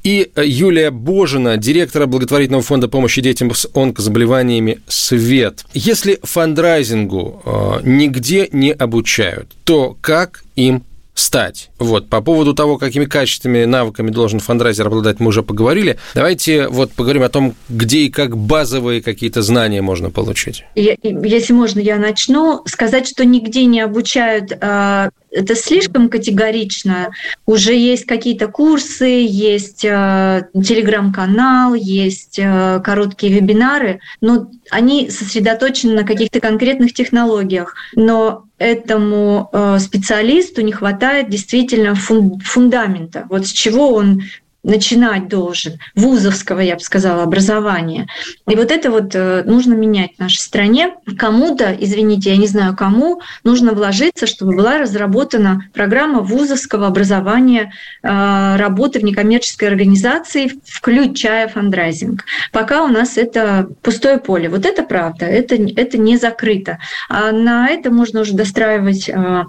И 0.03 0.31
Юлия 0.37 0.89
Божина, 0.89 1.57
директора 1.57 2.05
благотворительного 2.05 2.63
фонда 2.63 2.87
помощи 2.87 3.21
детям 3.21 3.53
с 3.53 3.67
онкозаболеваниями 3.73 4.79
«Свет». 4.87 5.65
Если 5.73 6.17
фандрайзингу 6.23 7.41
а, 7.43 7.81
нигде 7.83 8.47
не 8.53 8.71
обучают, 8.71 9.49
то 9.65 9.97
как 9.99 10.45
им 10.55 10.85
стать. 11.13 11.69
Вот, 11.79 12.09
по 12.09 12.21
поводу 12.21 12.53
того, 12.53 12.77
какими 12.77 13.05
качествами, 13.05 13.65
навыками 13.65 14.09
должен 14.09 14.39
фандрайзер 14.39 14.87
обладать, 14.87 15.19
мы 15.19 15.27
уже 15.27 15.43
поговорили. 15.43 15.97
Давайте 16.15 16.67
вот 16.67 16.91
поговорим 16.91 17.23
о 17.23 17.29
том, 17.29 17.55
где 17.69 17.99
и 17.99 18.09
как 18.09 18.37
базовые 18.37 19.01
какие-то 19.01 19.41
знания 19.41 19.81
можно 19.81 20.09
получить. 20.09 20.65
Если 20.75 21.53
можно, 21.53 21.79
я 21.79 21.97
начну. 21.97 22.63
Сказать, 22.65 23.07
что 23.07 23.25
нигде 23.25 23.65
не 23.65 23.81
обучают 23.81 24.51
а, 24.61 25.09
это 25.33 25.55
слишком 25.55 26.09
категорично. 26.09 27.11
Уже 27.45 27.75
есть 27.75 28.05
какие-то 28.05 28.47
курсы, 28.47 29.05
есть 29.05 29.83
э, 29.83 30.47
телеграм-канал, 30.53 31.73
есть 31.73 32.39
э, 32.39 32.81
короткие 32.83 33.33
вебинары, 33.33 33.99
но 34.21 34.49
они 34.69 35.09
сосредоточены 35.09 35.93
на 35.93 36.03
каких-то 36.03 36.39
конкретных 36.39 36.93
технологиях. 36.93 37.75
Но 37.95 38.45
этому 38.57 39.49
э, 39.51 39.79
специалисту 39.79 40.61
не 40.61 40.71
хватает 40.71 41.29
действительно 41.29 41.95
фундамента. 41.95 43.25
Вот 43.29 43.47
с 43.47 43.51
чего 43.51 43.93
он 43.93 44.21
начинать 44.63 45.27
должен, 45.27 45.79
вузовского, 45.95 46.61
я 46.61 46.75
бы 46.75 46.79
сказала, 46.79 47.23
образования. 47.23 48.07
И 48.47 48.55
вот 48.55 48.71
это 48.71 48.89
вот 48.89 49.13
э, 49.13 49.43
нужно 49.45 49.73
менять 49.73 50.15
в 50.15 50.19
нашей 50.19 50.39
стране. 50.39 50.95
Кому-то, 51.17 51.75
извините, 51.77 52.31
я 52.31 52.37
не 52.37 52.47
знаю 52.47 52.75
кому, 52.75 53.21
нужно 53.43 53.73
вложиться, 53.73 54.25
чтобы 54.25 54.55
была 54.55 54.77
разработана 54.77 55.65
программа 55.73 56.21
вузовского 56.21 56.87
образования 56.87 57.73
э, 58.01 58.55
работы 58.57 58.99
в 58.99 59.03
некоммерческой 59.03 59.67
организации, 59.67 60.51
включая 60.65 61.47
фандрайзинг. 61.49 62.23
Пока 62.51 62.83
у 62.83 62.87
нас 62.87 63.17
это 63.17 63.67
пустое 63.81 64.17
поле. 64.17 64.47
Вот 64.47 64.65
это 64.65 64.83
правда, 64.83 65.25
это, 65.25 65.55
это 65.55 65.97
не 65.97 66.17
закрыто. 66.17 66.79
А 67.09 67.31
на 67.31 67.67
это 67.67 67.91
можно 67.91 68.21
уже 68.21 68.33
достраивать 68.33 69.09
э, 69.09 69.43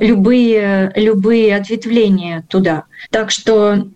любые, 0.00 0.92
любые 0.96 1.56
ответвления 1.56 2.44
туда. 2.48 2.84
Так 3.10 3.30
что 3.30 3.86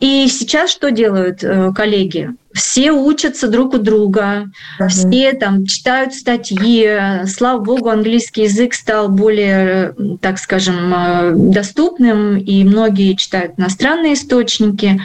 и 0.00 0.28
сейчас 0.28 0.70
что 0.70 0.90
делают 0.90 1.40
коллеги? 1.74 2.34
Все 2.56 2.90
учатся 2.90 3.48
друг 3.48 3.74
у 3.74 3.78
друга, 3.78 4.50
uh-huh. 4.80 4.88
все 4.88 5.32
там 5.34 5.66
читают 5.66 6.14
статьи. 6.14 6.88
Слава 7.26 7.60
богу, 7.60 7.90
английский 7.90 8.44
язык 8.44 8.72
стал 8.74 9.08
более, 9.10 9.94
так 10.20 10.38
скажем, 10.38 10.92
э, 10.94 11.32
доступным, 11.34 12.38
и 12.38 12.64
многие 12.64 13.14
читают 13.14 13.52
иностранные 13.58 14.14
источники. 14.14 15.00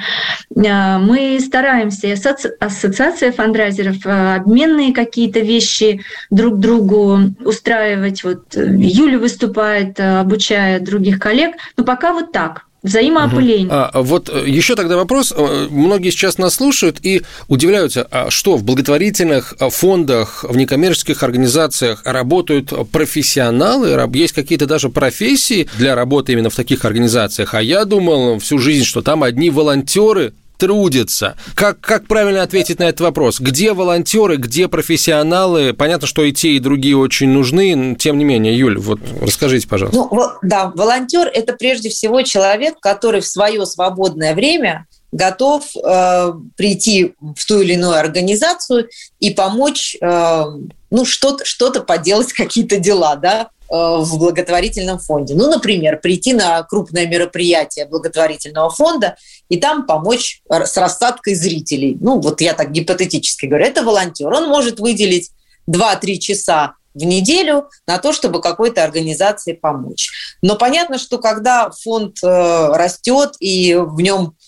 Э, 0.56 0.98
мы 0.98 1.40
стараемся, 1.42 2.16
ассоциация 2.60 3.32
фандрайзеров, 3.34 4.06
э, 4.06 4.36
обменные 4.36 4.94
какие-то 4.94 5.42
вещи 5.42 6.02
друг 6.30 6.58
другу 6.60 7.20
устраивать. 7.44 8.24
Вот 8.24 8.56
Юля 8.56 9.20
выступает, 9.20 10.00
обучая 10.00 10.80
других 10.80 11.20
коллег. 11.20 11.56
Но 11.76 11.84
пока 11.84 12.14
вот 12.14 12.32
так. 12.32 12.66
Взаимоопыление. 12.84 13.68
Угу. 13.68 13.74
А, 13.76 14.02
вот 14.02 14.30
э, 14.30 14.44
еще 14.48 14.76
тогда 14.76 14.98
вопрос. 14.98 15.32
Э, 15.36 15.68
многие 15.70 16.10
сейчас 16.10 16.40
нас 16.40 16.56
слушают 16.56 16.98
и 17.04 17.22
удивляются, 17.48 18.08
а 18.10 18.32
что 18.32 18.58
в 18.58 18.64
благотворительных 18.64 19.54
э, 19.60 19.70
фондах, 19.70 20.44
в 20.44 20.58
некоммерческих 20.58 21.22
организациях 21.22 22.02
работают 22.06 22.74
профессионалы, 22.92 24.10
есть 24.14 24.34
какие-то 24.34 24.66
даже 24.66 24.90
профессии 24.90 25.70
для 25.78 25.94
работы 25.94 26.34
именно 26.34 26.50
в 26.50 26.56
таких 26.56 26.84
организациях. 26.84 27.54
А 27.54 27.62
я 27.62 27.86
думал 27.86 28.40
всю 28.40 28.58
жизнь, 28.58 28.84
что 28.84 29.04
там 29.04 29.22
одни 29.22 29.52
волонтеры 29.52 30.34
трудятся. 30.62 31.36
Как, 31.56 31.82
как 31.82 32.08
правильно 32.08 32.44
ответить 32.44 32.78
на 32.78 32.84
этот 32.84 33.02
вопрос? 33.02 33.40
Где 33.40 33.74
волонтеры, 33.74 34.36
где 34.36 34.68
профессионалы? 34.68 35.74
Понятно, 35.74 36.06
что 36.06 36.24
и 36.24 36.32
те, 36.32 36.50
и 36.52 36.60
другие 36.60 36.96
очень 36.96 37.30
нужны. 37.30 37.96
Тем 37.98 38.20
не 38.20 38.26
менее, 38.26 38.56
Юль, 38.56 38.78
вот 38.78 39.00
расскажите, 39.20 39.68
пожалуйста. 39.68 40.08
Ну, 40.12 40.28
да, 40.44 40.72
волонтер– 40.76 41.28
это 41.34 41.54
прежде 41.54 41.90
всего 41.90 42.22
человек, 42.22 42.80
который 42.80 43.22
в 43.22 43.26
свое 43.26 43.66
свободное 43.66 44.36
время 44.36 44.86
готов 45.12 45.64
э, 45.76 46.34
прийти 46.56 47.16
в 47.20 47.44
ту 47.48 47.62
или 47.62 47.74
иную 47.74 47.96
организацию 47.96 48.88
и 49.20 49.32
помочь, 49.32 49.98
э, 50.00 50.44
ну, 50.92 51.06
что-то, 51.06 51.44
что-то 51.44 51.82
поделать, 51.82 52.34
какие-то 52.34 52.78
дела, 52.78 53.16
да, 53.16 53.50
в 53.72 54.18
благотворительном 54.18 55.00
фонде. 55.00 55.34
Ну, 55.34 55.50
например, 55.50 56.00
прийти 56.00 56.34
на 56.34 56.62
крупное 56.64 57.08
мероприятие 57.08 57.86
благотворительного 57.86 58.70
фонда 58.70 59.16
и 59.48 59.58
там 59.58 59.86
помочь 59.86 60.42
с 60.50 60.76
рассадкой 60.78 61.36
зрителей. 61.36 61.98
Ну, 62.02 62.20
вот 62.20 62.42
я 62.42 62.54
так 62.54 62.72
гипотетически 62.72 63.46
говорю, 63.46 63.66
это 63.66 63.84
волонтер. 63.84 64.28
Он 64.28 64.50
может 64.50 64.80
выделить 64.80 65.32
2-3 65.70 66.18
часа 66.18 66.74
в 66.94 67.04
неделю 67.06 67.70
на 67.88 67.98
то, 67.98 68.12
чтобы 68.12 68.42
какой-то 68.42 68.84
организации 68.84 69.54
помочь. 69.54 70.12
Но 70.42 70.58
понятно, 70.58 70.98
что 70.98 71.20
когда 71.20 71.72
фонд 71.72 72.18
э, 72.22 72.28
растет 72.28 73.36
и 73.40 73.76
в 73.76 74.02
нем 74.02 74.34
Э, 74.34 74.41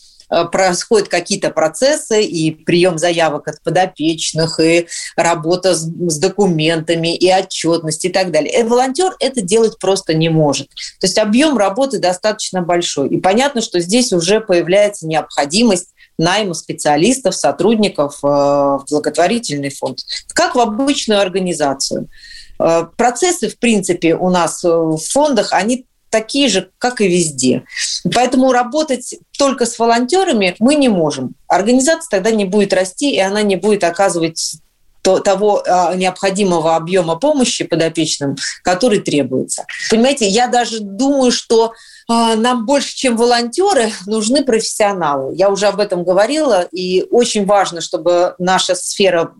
происходят 0.52 1.10
какие-то 1.10 1.50
процессы, 1.50 2.24
и 2.24 2.52
прием 2.52 2.98
заявок 2.98 3.48
от 3.48 3.62
подопечных, 3.62 4.60
и 4.60 4.88
работа 5.16 5.76
с, 5.76 5.84
с 5.84 6.18
документами, 6.18 7.16
и 7.16 7.32
отчетность, 7.32 8.06
и 8.06 8.10
так 8.10 8.32
далее. 8.32 8.60
И 8.60 8.64
волонтер 8.64 9.16
это 9.20 9.42
делать 9.42 9.78
просто 9.80 10.14
не 10.14 10.30
может. 10.30 10.70
То 11.00 11.08
есть 11.08 11.18
объем 11.18 11.58
работы 11.58 12.00
достаточно 12.00 12.62
большой. 12.62 13.10
И 13.10 13.20
понятно, 13.20 13.62
что 13.62 13.80
здесь 13.80 14.14
уже 14.14 14.42
появляется 14.42 15.08
необходимость 15.08 15.90
найма 16.18 16.54
специалистов, 16.54 17.36
сотрудников 17.36 18.20
э, 18.24 18.28
в 18.28 18.86
благотворительный 18.90 19.72
фонд, 19.72 20.00
как 20.34 20.56
в 20.56 20.60
обычную 20.60 21.22
организацию. 21.22 22.08
Э, 22.60 22.86
процессы, 22.98 23.50
в 23.50 23.58
принципе, 23.58 24.16
у 24.16 24.30
нас 24.30 24.64
в 24.64 24.98
фондах, 24.98 25.54
они 25.54 25.88
такие 26.14 26.48
же, 26.48 26.70
как 26.78 27.02
и 27.02 27.08
везде. 27.08 27.64
Поэтому 28.14 28.52
работать 28.52 29.16
только 29.36 29.66
с 29.66 29.80
волонтерами 29.80 30.56
мы 30.60 30.76
не 30.76 30.88
можем. 30.88 31.34
Организация 31.48 32.08
тогда 32.12 32.30
не 32.30 32.46
будет 32.46 32.72
расти, 32.72 33.16
и 33.16 33.20
она 33.20 33.42
не 33.42 33.56
будет 33.56 33.84
оказывать 33.84 34.58
того 35.02 35.64
а, 35.66 35.96
необходимого 35.96 36.76
объема 36.76 37.16
помощи 37.16 37.64
подопечным, 37.64 38.38
который 38.64 39.00
требуется. 39.00 39.66
Понимаете, 39.90 40.28
я 40.28 40.48
даже 40.48 40.80
думаю, 40.82 41.32
что 41.32 41.74
а, 42.08 42.36
нам 42.36 42.68
больше, 42.68 42.96
чем 42.96 43.18
волонтеры, 43.18 43.92
нужны 44.06 44.46
профессионалы. 44.46 45.36
Я 45.36 45.50
уже 45.50 45.66
об 45.66 45.80
этом 45.80 46.04
говорила, 46.04 46.62
и 46.72 47.06
очень 47.10 47.46
важно, 47.48 47.82
чтобы 47.82 48.36
наша 48.38 48.76
сфера 48.76 49.34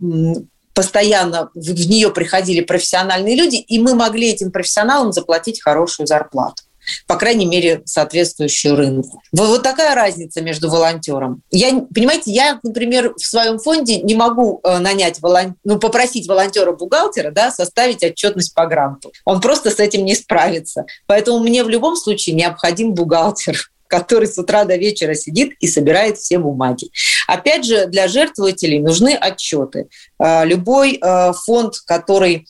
постоянно 0.74 1.50
в 1.54 1.88
нее 1.88 2.10
приходили 2.10 2.60
профессиональные 2.60 3.36
люди, 3.36 3.56
и 3.56 3.78
мы 3.78 3.94
могли 3.94 4.32
этим 4.32 4.50
профессионалам 4.50 5.12
заплатить 5.12 5.62
хорошую 5.62 6.08
зарплату 6.08 6.63
по 7.06 7.16
крайней 7.16 7.46
мере, 7.46 7.82
соответствующую 7.84 8.76
рынку. 8.76 9.22
Вот 9.32 9.62
такая 9.62 9.94
разница 9.94 10.42
между 10.42 10.70
волонтером. 10.70 11.42
Я, 11.50 11.84
понимаете, 11.94 12.32
я, 12.32 12.60
например, 12.62 13.14
в 13.16 13.24
своем 13.24 13.58
фонде 13.58 14.00
не 14.00 14.14
могу 14.14 14.60
э, 14.62 14.78
нанять 14.78 15.20
волон... 15.20 15.56
ну, 15.64 15.78
попросить 15.78 16.28
волонтера-бухгалтера 16.28 17.30
да, 17.30 17.50
составить 17.50 18.02
отчетность 18.02 18.54
по 18.54 18.66
гранту. 18.66 19.12
Он 19.24 19.40
просто 19.40 19.70
с 19.70 19.80
этим 19.80 20.04
не 20.04 20.14
справится. 20.14 20.86
Поэтому 21.06 21.38
мне 21.40 21.64
в 21.64 21.68
любом 21.68 21.96
случае 21.96 22.34
необходим 22.34 22.94
бухгалтер 22.94 23.70
который 23.98 24.26
с 24.26 24.36
утра 24.38 24.64
до 24.64 24.76
вечера 24.76 25.14
сидит 25.14 25.52
и 25.60 25.68
собирает 25.68 26.18
все 26.18 26.38
бумаги. 26.38 26.90
Опять 27.28 27.64
же, 27.64 27.86
для 27.86 28.08
жертвователей 28.08 28.80
нужны 28.80 29.14
отчеты. 29.14 29.86
А, 30.18 30.44
любой 30.44 30.98
а, 31.00 31.32
фонд, 31.32 31.74
который 31.86 32.46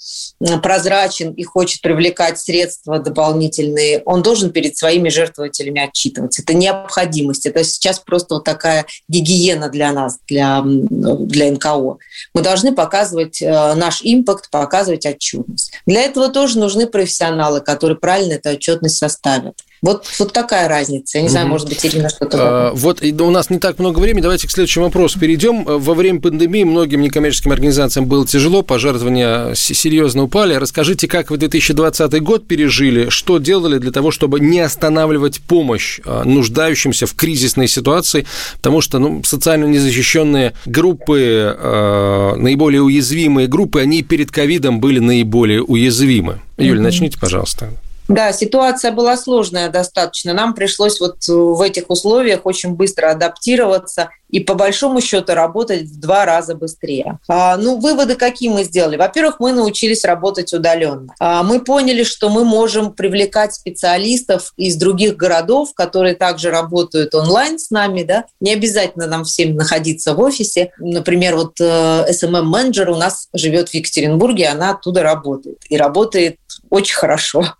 прозрачен 0.62 1.33
и 1.33 1.42
хочет 1.44 1.83
привлекать 1.83 2.38
средства 2.38 2.98
дополнительные, 2.98 4.02
он 4.07 4.22
должен 4.22 4.52
перед 4.52 4.76
своими 4.76 5.11
жертвователями 5.11 5.83
отчитываться. 5.83 6.42
Это 6.42 6.54
необходимость. 6.54 7.44
Это 7.44 7.62
сейчас 7.62 7.98
просто 7.98 8.37
вот 8.37 8.44
такая 8.44 8.87
гигиена 9.09 9.68
для 9.68 9.92
нас, 9.92 10.18
для, 10.26 10.62
для 10.64 11.52
НКО. 11.52 11.98
Мы 12.33 12.40
должны 12.40 12.74
показывать 12.74 13.42
а, 13.42 13.74
наш 13.74 14.00
импакт, 14.02 14.50
показывать 14.50 15.04
отчетность. 15.04 15.72
Для 15.87 16.02
этого 16.02 16.30
тоже 16.30 16.59
нужны 16.59 16.87
профессионалы, 16.87 17.61
которые 17.61 17.98
правильно 17.98 18.35
эту 18.35 18.48
отчетность 18.48 18.96
составят. 18.96 19.61
Вот, 19.84 20.06
вот 20.18 20.32
такая 20.32 20.66
разница. 20.66 21.18
Я 21.18 21.24
не 21.24 21.28
знаю, 21.28 21.46
может 21.46 21.68
быть, 21.68 21.84
Ирина 21.84 22.08
что-то... 22.08 22.38
А, 22.40 22.72
вот 22.72 23.02
у 23.02 23.30
нас 23.30 23.50
не 23.50 23.58
так 23.58 23.78
много 23.78 23.98
времени. 23.98 24.22
Давайте 24.22 24.48
к 24.48 24.50
следующему 24.50 24.86
вопросу 24.86 25.20
перейдем. 25.20 25.62
Во 25.62 25.92
время 25.92 26.22
пандемии 26.22 26.64
многим 26.64 27.02
некоммерческим 27.02 27.52
организациям 27.52 28.06
было 28.06 28.26
тяжело, 28.26 28.62
пожертвования 28.62 29.52
серьезно 29.54 30.22
упали. 30.22 30.54
Расскажите, 30.54 31.06
как 31.06 31.30
вы 31.30 31.36
2020 31.36 32.22
год 32.22 32.46
пережили, 32.46 33.10
что 33.10 33.36
делали 33.36 33.76
для 33.76 33.92
того, 33.92 34.10
чтобы 34.10 34.40
не 34.40 34.60
останавливать 34.60 35.42
помощь 35.42 36.00
а, 36.06 36.24
нуждающимся 36.24 37.04
в 37.04 37.12
кризисной 37.14 37.68
ситуации, 37.68 38.24
потому 38.56 38.80
что 38.80 38.98
ну, 38.98 39.22
социально 39.22 39.66
незащищенные 39.66 40.54
группы, 40.64 41.54
а, 41.58 42.36
наиболее 42.36 42.80
уязвимые 42.80 43.48
группы, 43.48 43.80
они 43.80 44.02
перед 44.02 44.30
ковидом 44.30 44.80
были 44.80 44.98
наиболее 44.98 45.62
уязвимы. 45.62 46.40
Юля, 46.56 46.80
mm-hmm. 46.80 46.82
начните, 46.82 47.18
пожалуйста. 47.20 47.68
Да, 48.08 48.32
ситуация 48.32 48.92
была 48.92 49.16
сложная 49.16 49.70
достаточно. 49.70 50.34
Нам 50.34 50.54
пришлось 50.54 51.00
вот 51.00 51.26
в 51.26 51.60
этих 51.62 51.88
условиях 51.88 52.40
очень 52.44 52.70
быстро 52.70 53.10
адаптироваться 53.10 54.10
и 54.28 54.40
по 54.40 54.54
большому 54.54 55.00
счету 55.00 55.32
работать 55.34 55.82
в 55.82 56.00
два 56.00 56.24
раза 56.24 56.54
быстрее. 56.54 57.18
А, 57.28 57.56
ну, 57.56 57.78
выводы 57.78 58.16
какие 58.16 58.48
мы 58.48 58.64
сделали? 58.64 58.96
Во-первых, 58.96 59.36
мы 59.38 59.52
научились 59.52 60.04
работать 60.04 60.52
удаленно. 60.52 61.14
А, 61.20 61.42
мы 61.44 61.60
поняли, 61.60 62.02
что 62.02 62.28
мы 62.28 62.44
можем 62.44 62.92
привлекать 62.92 63.54
специалистов 63.54 64.52
из 64.56 64.76
других 64.76 65.16
городов, 65.16 65.72
которые 65.74 66.14
также 66.14 66.50
работают 66.50 67.14
онлайн 67.14 67.58
с 67.58 67.70
нами, 67.70 68.02
да. 68.02 68.24
Не 68.40 68.52
обязательно 68.52 69.06
нам 69.06 69.24
всем 69.24 69.54
находиться 69.54 70.14
в 70.14 70.20
офисе. 70.20 70.72
Например, 70.78 71.36
вот 71.36 71.60
э, 71.60 72.06
SMM-менеджер 72.10 72.90
у 72.90 72.96
нас 72.96 73.28
живет 73.32 73.68
в 73.68 73.74
Екатеринбурге, 73.74 74.48
она 74.48 74.70
оттуда 74.70 75.02
работает. 75.02 75.58
И 75.68 75.76
работает 75.76 76.38
очень 76.70 76.96
хорошо 76.96 77.54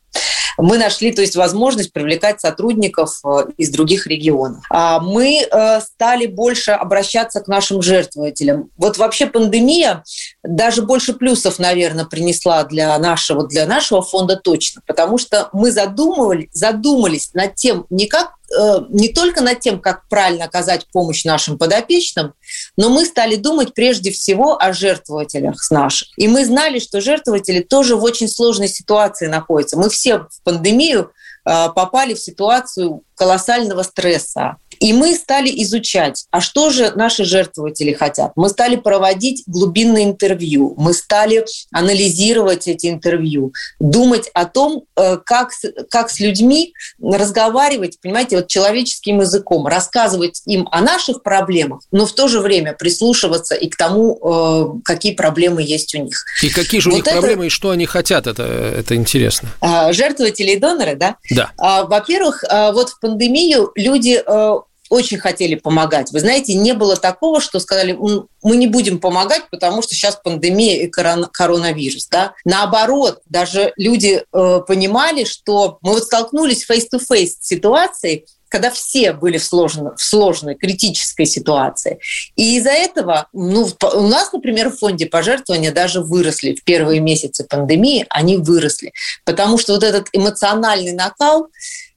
Мы 0.57 0.79
нашли, 0.79 1.12
то 1.12 1.20
есть, 1.20 1.37
возможность 1.37 1.92
привлекать 1.92 2.40
сотрудников 2.40 3.20
э, 3.24 3.46
из 3.57 3.70
других 3.70 4.07
регионов. 4.07 4.64
А 4.70 5.00
мы 5.00 5.42
э, 5.42 5.81
стали 5.81 6.27
больше 6.27 6.72
обращаться 6.72 7.40
к 7.40 7.48
нашим 7.48 7.83
жертвователям. 7.83 8.70
Вот 8.77 8.98
вообще 8.98 9.27
пандемия 9.27 10.05
даже 10.42 10.83
больше 10.83 11.14
плюсов, 11.14 11.59
наверное, 11.59 12.05
принесла 12.05 12.64
для 12.64 12.96
нашего, 12.98 13.46
для 13.46 13.66
нашего 13.66 14.03
фонда 14.03 14.37
точно, 14.37 14.83
потому 14.87 15.18
что 15.18 15.48
мы 15.53 15.72
задумывали, 15.72 16.48
задумались 16.53 17.31
над 17.35 17.57
тем, 17.57 17.87
не 17.90 18.07
как 18.07 18.35
Э, 18.57 18.81
не 18.90 19.09
только 19.09 19.40
над 19.40 19.61
тем, 19.61 19.81
как 19.81 20.09
правильно 20.09 20.44
оказать 20.44 20.87
помощь 20.92 21.24
нашим 21.24 21.59
подопечным, 21.59 22.35
но 22.77 22.90
мы 22.90 23.05
стали 23.05 23.37
думать 23.37 23.74
прежде 23.74 24.11
всего 24.11 24.61
о 24.61 24.72
жертвователях 24.72 25.62
с 25.62 25.70
наших. 25.70 26.09
И 26.16 26.29
мы 26.29 26.44
знали, 26.44 26.79
что 26.79 27.00
жертвователи 27.00 27.61
тоже 27.61 27.96
в 27.96 28.03
очень 28.03 28.29
сложной 28.29 28.68
ситуации 28.68 29.27
находятся. 29.27 29.79
Мы 29.79 29.88
все 29.88 30.04
в 30.12 30.43
пандемию 30.43 31.12
э, 31.45 31.69
попали 31.75 32.14
в 32.14 32.21
ситуацию 32.21 33.03
колоссального 33.14 33.83
стресса. 33.83 34.57
И 34.85 34.92
мы 34.92 35.14
стали 35.14 35.49
изучать, 35.62 36.27
а 36.31 36.42
что 36.42 36.68
же 36.68 36.92
наши 36.94 37.25
жертвователи 37.25 37.94
хотят. 37.94 38.33
Мы 38.37 38.51
стали 38.51 38.77
проводить 38.77 39.42
глубинные 39.47 40.05
интервью, 40.05 40.75
мы 40.77 40.92
стали 40.92 41.47
анализировать 41.73 42.68
эти 42.68 42.88
интервью, 42.88 43.55
думать 43.81 44.29
о 44.35 44.44
том, 44.44 44.85
э, 44.94 45.16
как, 45.25 45.53
как 45.88 46.11
с 46.11 46.20
людьми 46.20 46.75
разговаривать, 47.01 47.99
понимаете, 48.03 48.37
вот 48.37 48.49
человеческим 48.49 49.23
языком, 49.23 49.66
рассказывать 49.66 50.42
им 50.44 50.68
о 50.70 50.83
наших 50.83 51.23
проблемах, 51.23 51.81
но 51.90 52.05
в 52.05 52.12
то 52.12 52.29
же 52.29 52.40
время 52.40 52.75
прислушиваться 52.75 53.55
и 53.55 53.70
к 53.70 53.77
тому, 53.77 54.18
э, 54.23 54.81
какие 54.85 55.14
проблемы 55.14 55.62
есть 55.62 55.94
у 55.94 55.99
них. 56.03 56.23
И 56.42 56.51
какие 56.51 56.83
же 56.83 56.90
у 56.90 56.92
вот 56.92 56.99
них 56.99 57.07
это... 57.07 57.20
проблемы, 57.20 57.47
и 57.47 57.49
что 57.49 57.70
они 57.70 57.87
хотят, 57.87 58.27
это, 58.27 58.42
это 58.42 58.94
интересно. 58.97 59.49
А, 59.62 59.94
жертвователи 59.94 60.51
и 60.51 60.59
доноры, 60.59 60.94
да? 60.94 61.16
Да. 61.31 61.53
А, 61.57 61.85
во-первых, 61.85 62.44
а, 62.47 62.73
вот 62.73 62.90
в 62.90 63.01
пандемию 63.01 63.73
люди 63.77 64.23
э, 64.23 64.55
очень 64.90 65.18
хотели 65.18 65.55
помогать. 65.55 66.12
Вы 66.12 66.20
знаете, 66.20 66.55
не 66.55 66.73
было 66.75 66.97
такого, 66.97 67.40
что 67.40 67.59
сказали, 67.61 67.97
мы 68.42 68.57
не 68.57 68.66
будем 68.66 68.99
помогать, 68.99 69.49
потому 69.51 69.83
что 69.83 69.94
сейчас 69.94 70.16
пандемия 70.16 70.83
и 70.83 70.88
коронавирус. 70.88 72.07
Да? 72.09 72.35
Наоборот, 72.44 73.23
даже 73.27 73.73
люди 73.77 74.23
э, 74.23 74.61
понимали, 74.66 75.25
что 75.25 75.79
мы 75.81 75.94
вот 75.94 76.05
столкнулись 76.05 76.68
face-to-face 76.68 77.27
с 77.40 77.47
ситуацией, 77.47 78.27
когда 78.55 78.70
все 78.70 79.12
были 79.12 79.38
в 79.38 79.44
сложной, 79.44 79.97
в 79.97 80.01
сложной 80.01 80.55
критической 80.55 81.27
ситуации. 81.27 81.99
И 82.37 82.57
из-за 82.57 82.70
этого, 82.70 83.27
ну, 83.33 83.68
у 83.94 84.07
нас, 84.07 84.33
например, 84.33 84.70
в 84.70 84.79
фонде 84.79 85.07
пожертвования 85.07 85.73
даже 85.73 86.01
выросли 86.01 86.55
в 86.55 86.62
первые 86.62 87.01
месяцы 87.01 87.44
пандемии, 87.44 88.07
они 88.11 88.37
выросли. 88.37 88.92
Потому 89.25 89.59
что 89.59 89.73
вот 89.73 89.83
этот 89.83 90.07
эмоциональный 90.12 90.92
накал, 90.92 91.49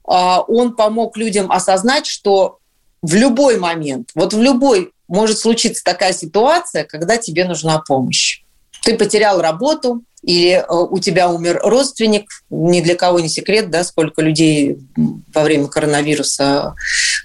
а, 0.08 0.42
он 0.42 0.76
помог 0.76 1.16
людям 1.16 1.52
осознать, 1.52 2.08
что 2.08 2.58
в 3.02 3.16
любой 3.16 3.58
момент, 3.58 4.10
вот 4.16 4.34
в 4.34 4.42
любой 4.42 4.92
может 5.08 5.40
случиться 5.40 5.84
такая 5.84 6.14
ситуация, 6.14 6.84
когда 6.84 7.18
тебе 7.18 7.46
нужна 7.46 7.80
помощь. 7.80 8.42
Ты 8.84 8.96
потерял 8.96 9.42
работу, 9.42 10.04
или 10.24 10.52
э, 10.54 10.66
у 10.68 11.00
тебя 11.00 11.30
умер 11.30 11.62
родственник, 11.64 12.30
ни 12.50 12.82
для 12.82 12.96
кого 12.96 13.20
не 13.20 13.30
секрет, 13.30 13.70
да, 13.70 13.84
сколько 13.84 14.22
людей 14.22 14.78
во 15.34 15.44
время 15.44 15.68
коронавируса 15.68 16.76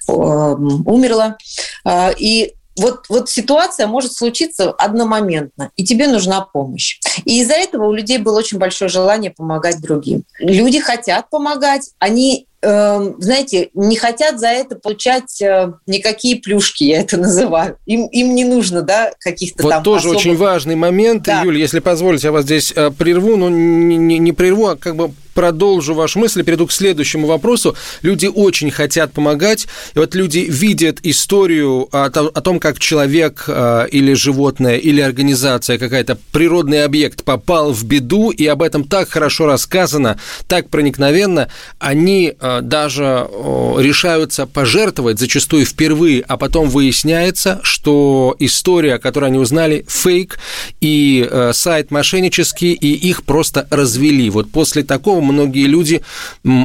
э, 0.09 0.13
умерло. 0.13 1.37
А, 1.85 2.13
и 2.17 2.55
вот, 2.79 3.07
вот 3.09 3.29
ситуация 3.29 3.87
может 3.87 4.13
случиться 4.13 4.71
одномоментно, 4.71 5.71
и 5.77 5.85
тебе 5.85 6.07
нужна 6.07 6.41
помощь. 6.41 7.01
И 7.25 7.41
из-за 7.41 7.55
этого 7.55 7.87
у 7.87 7.93
людей 7.93 8.19
было 8.19 8.39
очень 8.39 8.59
большое 8.59 8.89
желание 8.89 9.31
помогать 9.31 9.81
другим. 9.81 10.25
Люди 10.39 10.81
хотят 10.81 11.29
помогать, 11.29 11.91
они 11.99 12.47
знаете, 12.63 13.71
не 13.75 13.97
хотят 13.97 14.39
за 14.39 14.49
это 14.49 14.77
получать 14.77 15.43
э, 15.43 15.73
никакие 15.87 16.37
плюшки, 16.37 16.85
я 16.85 17.01
это 17.01 17.17
называю. 17.17 17.77
Им, 17.87 18.07
им 18.07 18.35
не 18.35 18.45
нужно, 18.45 18.83
да, 18.83 19.13
каких-то 19.19 19.65
вот 19.65 19.71
там 19.71 19.83
тоже 19.83 20.07
особых... 20.07 20.19
очень 20.19 20.37
важный 20.37 20.77
момент, 20.77 21.25
да. 21.25 21.43
Юль, 21.43 21.59
если 21.59 21.81
позволите, 21.81 22.29
я 22.29 22.33
вас 22.33 22.45
здесь 22.45 22.73
э, 22.75 22.91
прерву, 22.91 23.37
но 23.37 23.49
не, 23.49 24.19
не 24.19 24.33
прерву, 24.33 24.69
а 24.69 24.77
как 24.77 24.95
бы 24.95 25.11
продолжу 25.35 25.95
вашу 25.95 26.19
мысль, 26.19 26.43
перейду 26.45 26.67
к 26.67 26.73
следующему 26.73 27.27
вопросу. 27.27 27.77
Люди 28.03 28.27
очень 28.27 28.71
хотят 28.71 29.13
помогать, 29.13 29.67
и 29.95 29.99
вот 29.99 30.15
люди 30.15 30.47
видят 30.49 30.99
историю 31.03 31.89
о, 31.93 32.07
о 32.07 32.41
том, 32.41 32.59
как 32.59 32.79
человек 32.79 33.45
э, 33.47 33.87
или 33.91 34.13
животное, 34.15 34.77
или 34.77 35.01
организация, 35.01 35.79
какая-то 35.79 36.19
природный 36.33 36.85
объект 36.85 37.25
попал 37.25 37.73
в 37.73 37.85
беду, 37.85 38.31
и 38.31 38.47
об 38.47 38.63
этом 38.63 38.85
так 38.85 39.09
хорошо 39.09 39.47
рассказано, 39.47 40.19
так 40.49 40.69
проникновенно, 40.69 41.49
они 41.79 42.35
э, 42.39 42.61
даже 42.63 43.29
решаются 43.79 44.47
пожертвовать, 44.47 45.19
зачастую 45.19 45.65
впервые, 45.65 46.23
а 46.29 46.37
потом 46.37 46.69
выясняется, 46.69 47.61
что 47.63 48.37
история, 48.39 48.99
которую 48.99 49.29
они 49.29 49.39
узнали, 49.39 49.85
фейк, 49.89 50.39
и 50.81 51.27
э, 51.29 51.53
сайт 51.55 51.91
мошеннический, 51.91 52.73
и 52.73 52.93
их 52.93 53.25
просто 53.25 53.67
развели. 53.71 54.29
Вот 54.31 54.51
после 54.51 54.83
такого 54.83 55.22
многие 55.23 55.67
люди, 55.67 56.03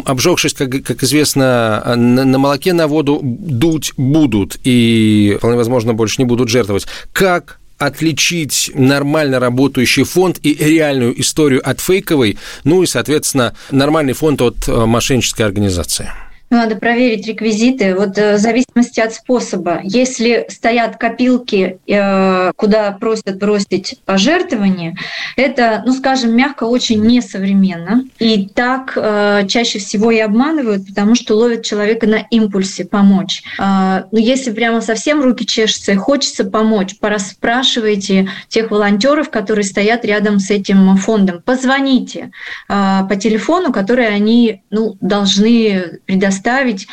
обжегшись, 0.05 0.53
как, 0.53 0.69
как 0.83 1.03
известно, 1.03 1.83
на, 1.95 2.25
на 2.25 2.37
молоке 2.37 2.73
на 2.73 2.87
воду 2.87 3.19
дуть 3.23 3.93
будут 3.97 4.57
и, 4.63 5.35
вполне 5.37 5.57
возможно, 5.57 5.93
больше 5.93 6.21
не 6.21 6.25
будут 6.25 6.49
жертвовать. 6.49 6.87
Как 7.13 7.59
отличить 7.77 8.71
нормально 8.73 9.39
работающий 9.39 10.03
фонд 10.03 10.39
и 10.43 10.53
реальную 10.53 11.19
историю 11.19 11.67
от 11.67 11.79
фейковой, 11.79 12.37
ну 12.63 12.83
и, 12.83 12.87
соответственно, 12.87 13.53
нормальный 13.71 14.13
фонд 14.13 14.41
от 14.41 14.67
э, 14.67 14.85
мошеннической 14.85 15.45
организации? 15.45 16.11
Надо 16.49 16.77
проверить 16.77 17.27
реквизиты. 17.27 17.93
Вот 17.93 18.17
э, 18.17 18.35
в 18.35 18.39
зависимости 18.39 19.01
от 19.01 19.13
способа. 19.13 19.81
Если 19.83 20.45
стоят 20.47 20.95
копилки, 20.95 21.77
э, 21.85 22.51
куда 22.55 22.93
просят 22.93 23.37
бросить 23.37 23.99
пожертвования, 24.05 24.95
это, 25.35 25.83
ну, 25.85 25.91
скажем, 25.91 26.33
мягко, 26.33 26.63
очень 26.63 27.03
несовременно. 27.03 28.05
И 28.19 28.47
так 28.47 28.93
э, 28.95 29.45
чаще 29.49 29.79
всего 29.79 30.09
и 30.09 30.19
обманывают, 30.19 30.87
потому 30.87 31.15
что 31.15 31.35
ловят 31.35 31.65
человека 31.65 32.07
на 32.07 32.25
импульсе 32.31 32.85
помочь. 32.85 33.43
Но 33.57 34.07
ну, 34.11 34.17
если 34.17 34.51
прямо 34.51 34.79
совсем 34.79 35.21
руки 35.21 35.45
чешутся 35.45 35.91
и 35.91 35.95
хочется 35.95 36.45
помочь, 36.45 36.97
пораспрашивайте 36.99 38.29
тех 38.47 38.71
волонтеров, 38.71 39.29
которые 39.29 39.65
стоят 39.65 40.05
рядом 40.05 40.39
с 40.39 40.49
этим 40.49 40.95
фондом. 40.97 41.41
Позвоните 41.43 42.31
по 42.67 43.15
телефону, 43.19 43.73
который 43.73 44.07
они 44.07 44.61
ну, 44.69 44.95
должны 45.01 45.99
предоставить 46.05 46.36
предоставить 46.37 46.87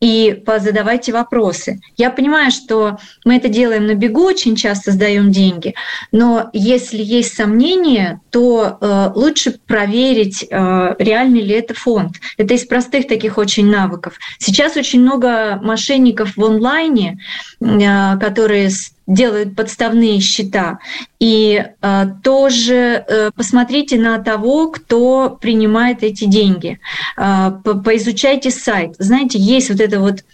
и 0.00 0.40
позадавайте 0.46 1.12
вопросы. 1.12 1.80
Я 1.96 2.10
понимаю, 2.10 2.52
что 2.52 2.98
мы 3.24 3.36
это 3.36 3.48
делаем 3.48 3.86
на 3.88 3.94
бегу, 3.94 4.22
очень 4.22 4.54
часто 4.54 4.92
сдаем 4.92 5.32
деньги, 5.32 5.74
но 6.12 6.50
если 6.52 7.02
есть 7.02 7.34
сомнения, 7.34 8.20
то 8.30 8.78
э, 8.80 9.10
лучше 9.16 9.58
проверить, 9.66 10.44
э, 10.48 10.94
реальный 11.00 11.40
ли 11.40 11.52
это 11.52 11.74
фонд. 11.74 12.20
Это 12.36 12.54
из 12.54 12.64
простых 12.64 13.08
таких 13.08 13.38
очень 13.38 13.68
навыков. 13.68 14.18
Сейчас 14.38 14.76
очень 14.76 15.00
много 15.00 15.58
мошенников 15.60 16.36
в 16.36 16.44
онлайне, 16.44 17.18
э, 17.60 18.18
которые 18.18 18.70
делают 19.08 19.56
подставные 19.56 20.20
счета. 20.20 20.78
И 21.18 21.64
э, 21.80 22.06
тоже 22.22 23.04
э, 23.08 23.30
посмотрите 23.34 23.98
на 23.98 24.18
того, 24.18 24.70
кто 24.70 25.36
принимает 25.40 26.04
эти 26.04 26.26
деньги. 26.26 26.78
Э, 27.16 27.50
по 27.64 27.74
поизучайте 27.74 28.50
сайт. 28.50 28.94
Знаете, 28.98 29.38
есть 29.38 29.70
вот 29.70 29.80
это 29.80 29.98
вот 29.98 30.24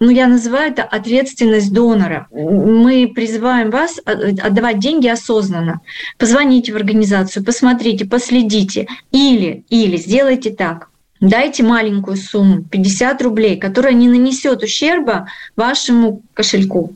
ну, 0.00 0.10
я 0.10 0.26
называю 0.26 0.72
это 0.72 0.82
ответственность 0.82 1.72
донора. 1.72 2.26
Мы 2.32 3.12
призываем 3.14 3.70
вас 3.70 4.00
отдавать 4.04 4.80
деньги 4.80 5.06
осознанно. 5.06 5.80
Позвоните 6.18 6.72
в 6.72 6.76
организацию, 6.76 7.44
посмотрите, 7.44 8.04
последите. 8.04 8.88
Или, 9.12 9.64
или 9.68 9.96
сделайте 9.96 10.50
так 10.50 10.88
дайте 11.28 11.62
маленькую 11.62 12.16
сумму, 12.16 12.62
50 12.62 13.22
рублей, 13.22 13.58
которая 13.58 13.92
не 13.92 14.08
нанесет 14.08 14.62
ущерба 14.62 15.28
вашему 15.56 16.22
кошельку. 16.34 16.92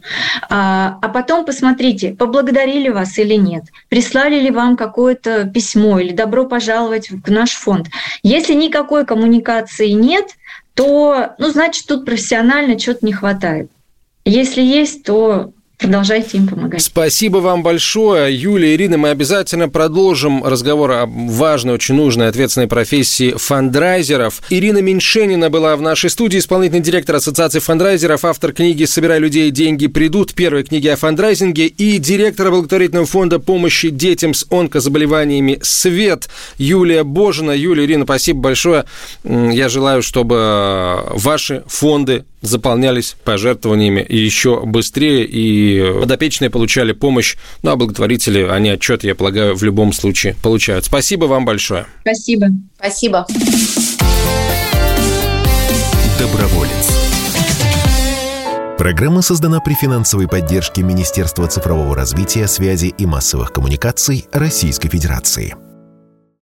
А, 0.49 0.99
а 1.01 1.09
потом 1.09 1.45
посмотрите, 1.45 2.13
поблагодарили 2.13 2.89
вас 2.89 3.19
или 3.19 3.35
нет, 3.35 3.65
прислали 3.89 4.41
ли 4.41 4.51
вам 4.51 4.77
какое-то 4.77 5.45
письмо 5.45 5.99
или 5.99 6.13
добро 6.13 6.47
пожаловать 6.47 7.11
в 7.11 7.31
наш 7.31 7.53
фонд. 7.53 7.89
Если 8.23 8.55
никакой 8.55 9.05
коммуникации 9.05 9.91
нет, 9.91 10.27
то, 10.75 11.35
ну, 11.39 11.49
значит, 11.49 11.87
тут 11.87 12.05
профессионально 12.05 12.79
что-то 12.79 13.05
не 13.05 13.13
хватает. 13.13 13.71
Если 14.25 14.63
есть, 14.63 15.05
то 15.05 15.53
продолжайте 15.79 16.39
им 16.39 16.49
помогать. 16.49 16.83
Спасибо 16.83 17.39
вам 17.39 17.63
большое, 17.63 18.37
Юлия, 18.37 18.75
Ирина. 18.75 18.99
Мы 18.99 19.11
обязательно 19.11 19.69
продолжим 19.69 20.45
разговор 20.45 20.91
о 20.91 21.07
важной, 21.07 21.75
очень 21.75 21.95
нужной, 21.95 22.29
ответственной 22.29 22.67
профессии 22.67 23.33
фандрайзеров. 23.37 24.43
Ирина 24.51 24.79
Меньшенина 24.79 25.51
была 25.51 25.77
в 25.77 25.83
нашей 25.83 26.11
студии, 26.11 26.39
исполнительный 26.39 26.83
директор 26.83 27.17
Ассоциации 27.17 27.61
фандрайзеров, 27.61 28.25
автор 28.25 28.53
книги 28.53 28.85
«Собирай 28.85 29.19
людей, 29.19 29.51
деньги 29.51 29.87
придут», 29.87 30.35
первой 30.35 30.65
книги 30.65 30.89
о 30.89 30.97
фандрайзинге 30.97 31.67
и 31.67 31.99
директор 31.99 32.51
благотворительного 32.51 33.07
фонда 33.07 33.39
помощи 33.39 33.91
детям 33.91 34.35
с 34.35 34.47
онкозаболеваниями 34.51 35.59
«Свет» 35.63 36.29
Юлия 36.59 37.05
Божина. 37.05 37.53
Юлия, 37.53 37.85
Ирина, 37.85 38.05
спасибо 38.05 38.41
большое. 38.41 38.85
Я 39.25 39.69
желаю, 39.69 40.03
чтобы 40.03 41.05
ваши 41.11 41.63
фонды 41.67 42.25
заполнялись 42.41 43.17
пожертвованиями 43.25 44.05
еще 44.09 44.65
быстрее, 44.65 45.25
и 45.25 46.01
подопечные 46.01 46.51
получали 46.51 46.93
помощь. 46.93 47.37
Ну, 47.63 47.71
а 47.71 47.77
благотворители, 47.77 48.43
они 48.43 48.71
отчет, 48.71 49.05
я 49.05 49.15
полагаю, 49.15 49.55
в 49.55 49.63
любом 49.63 49.93
случае 49.93 50.37
получают. 50.43 50.85
Спасибо 50.85 51.25
вам 51.27 51.45
большое. 51.45 51.87
Спасибо. 52.03 52.49
Спасибо. 52.79 53.27
Доброволец. 56.19 56.99
Программа 58.79 59.23
создана 59.23 59.59
при 59.61 59.75
финансовой 59.75 60.29
поддержке 60.29 60.83
Министерства 60.83 61.49
цифрового 61.49 61.97
развития, 61.97 62.47
связи 62.47 62.95
и 62.97 63.07
массовых 63.07 63.53
коммуникаций 63.53 64.27
Российской 64.33 64.89
Федерации. 64.89 65.57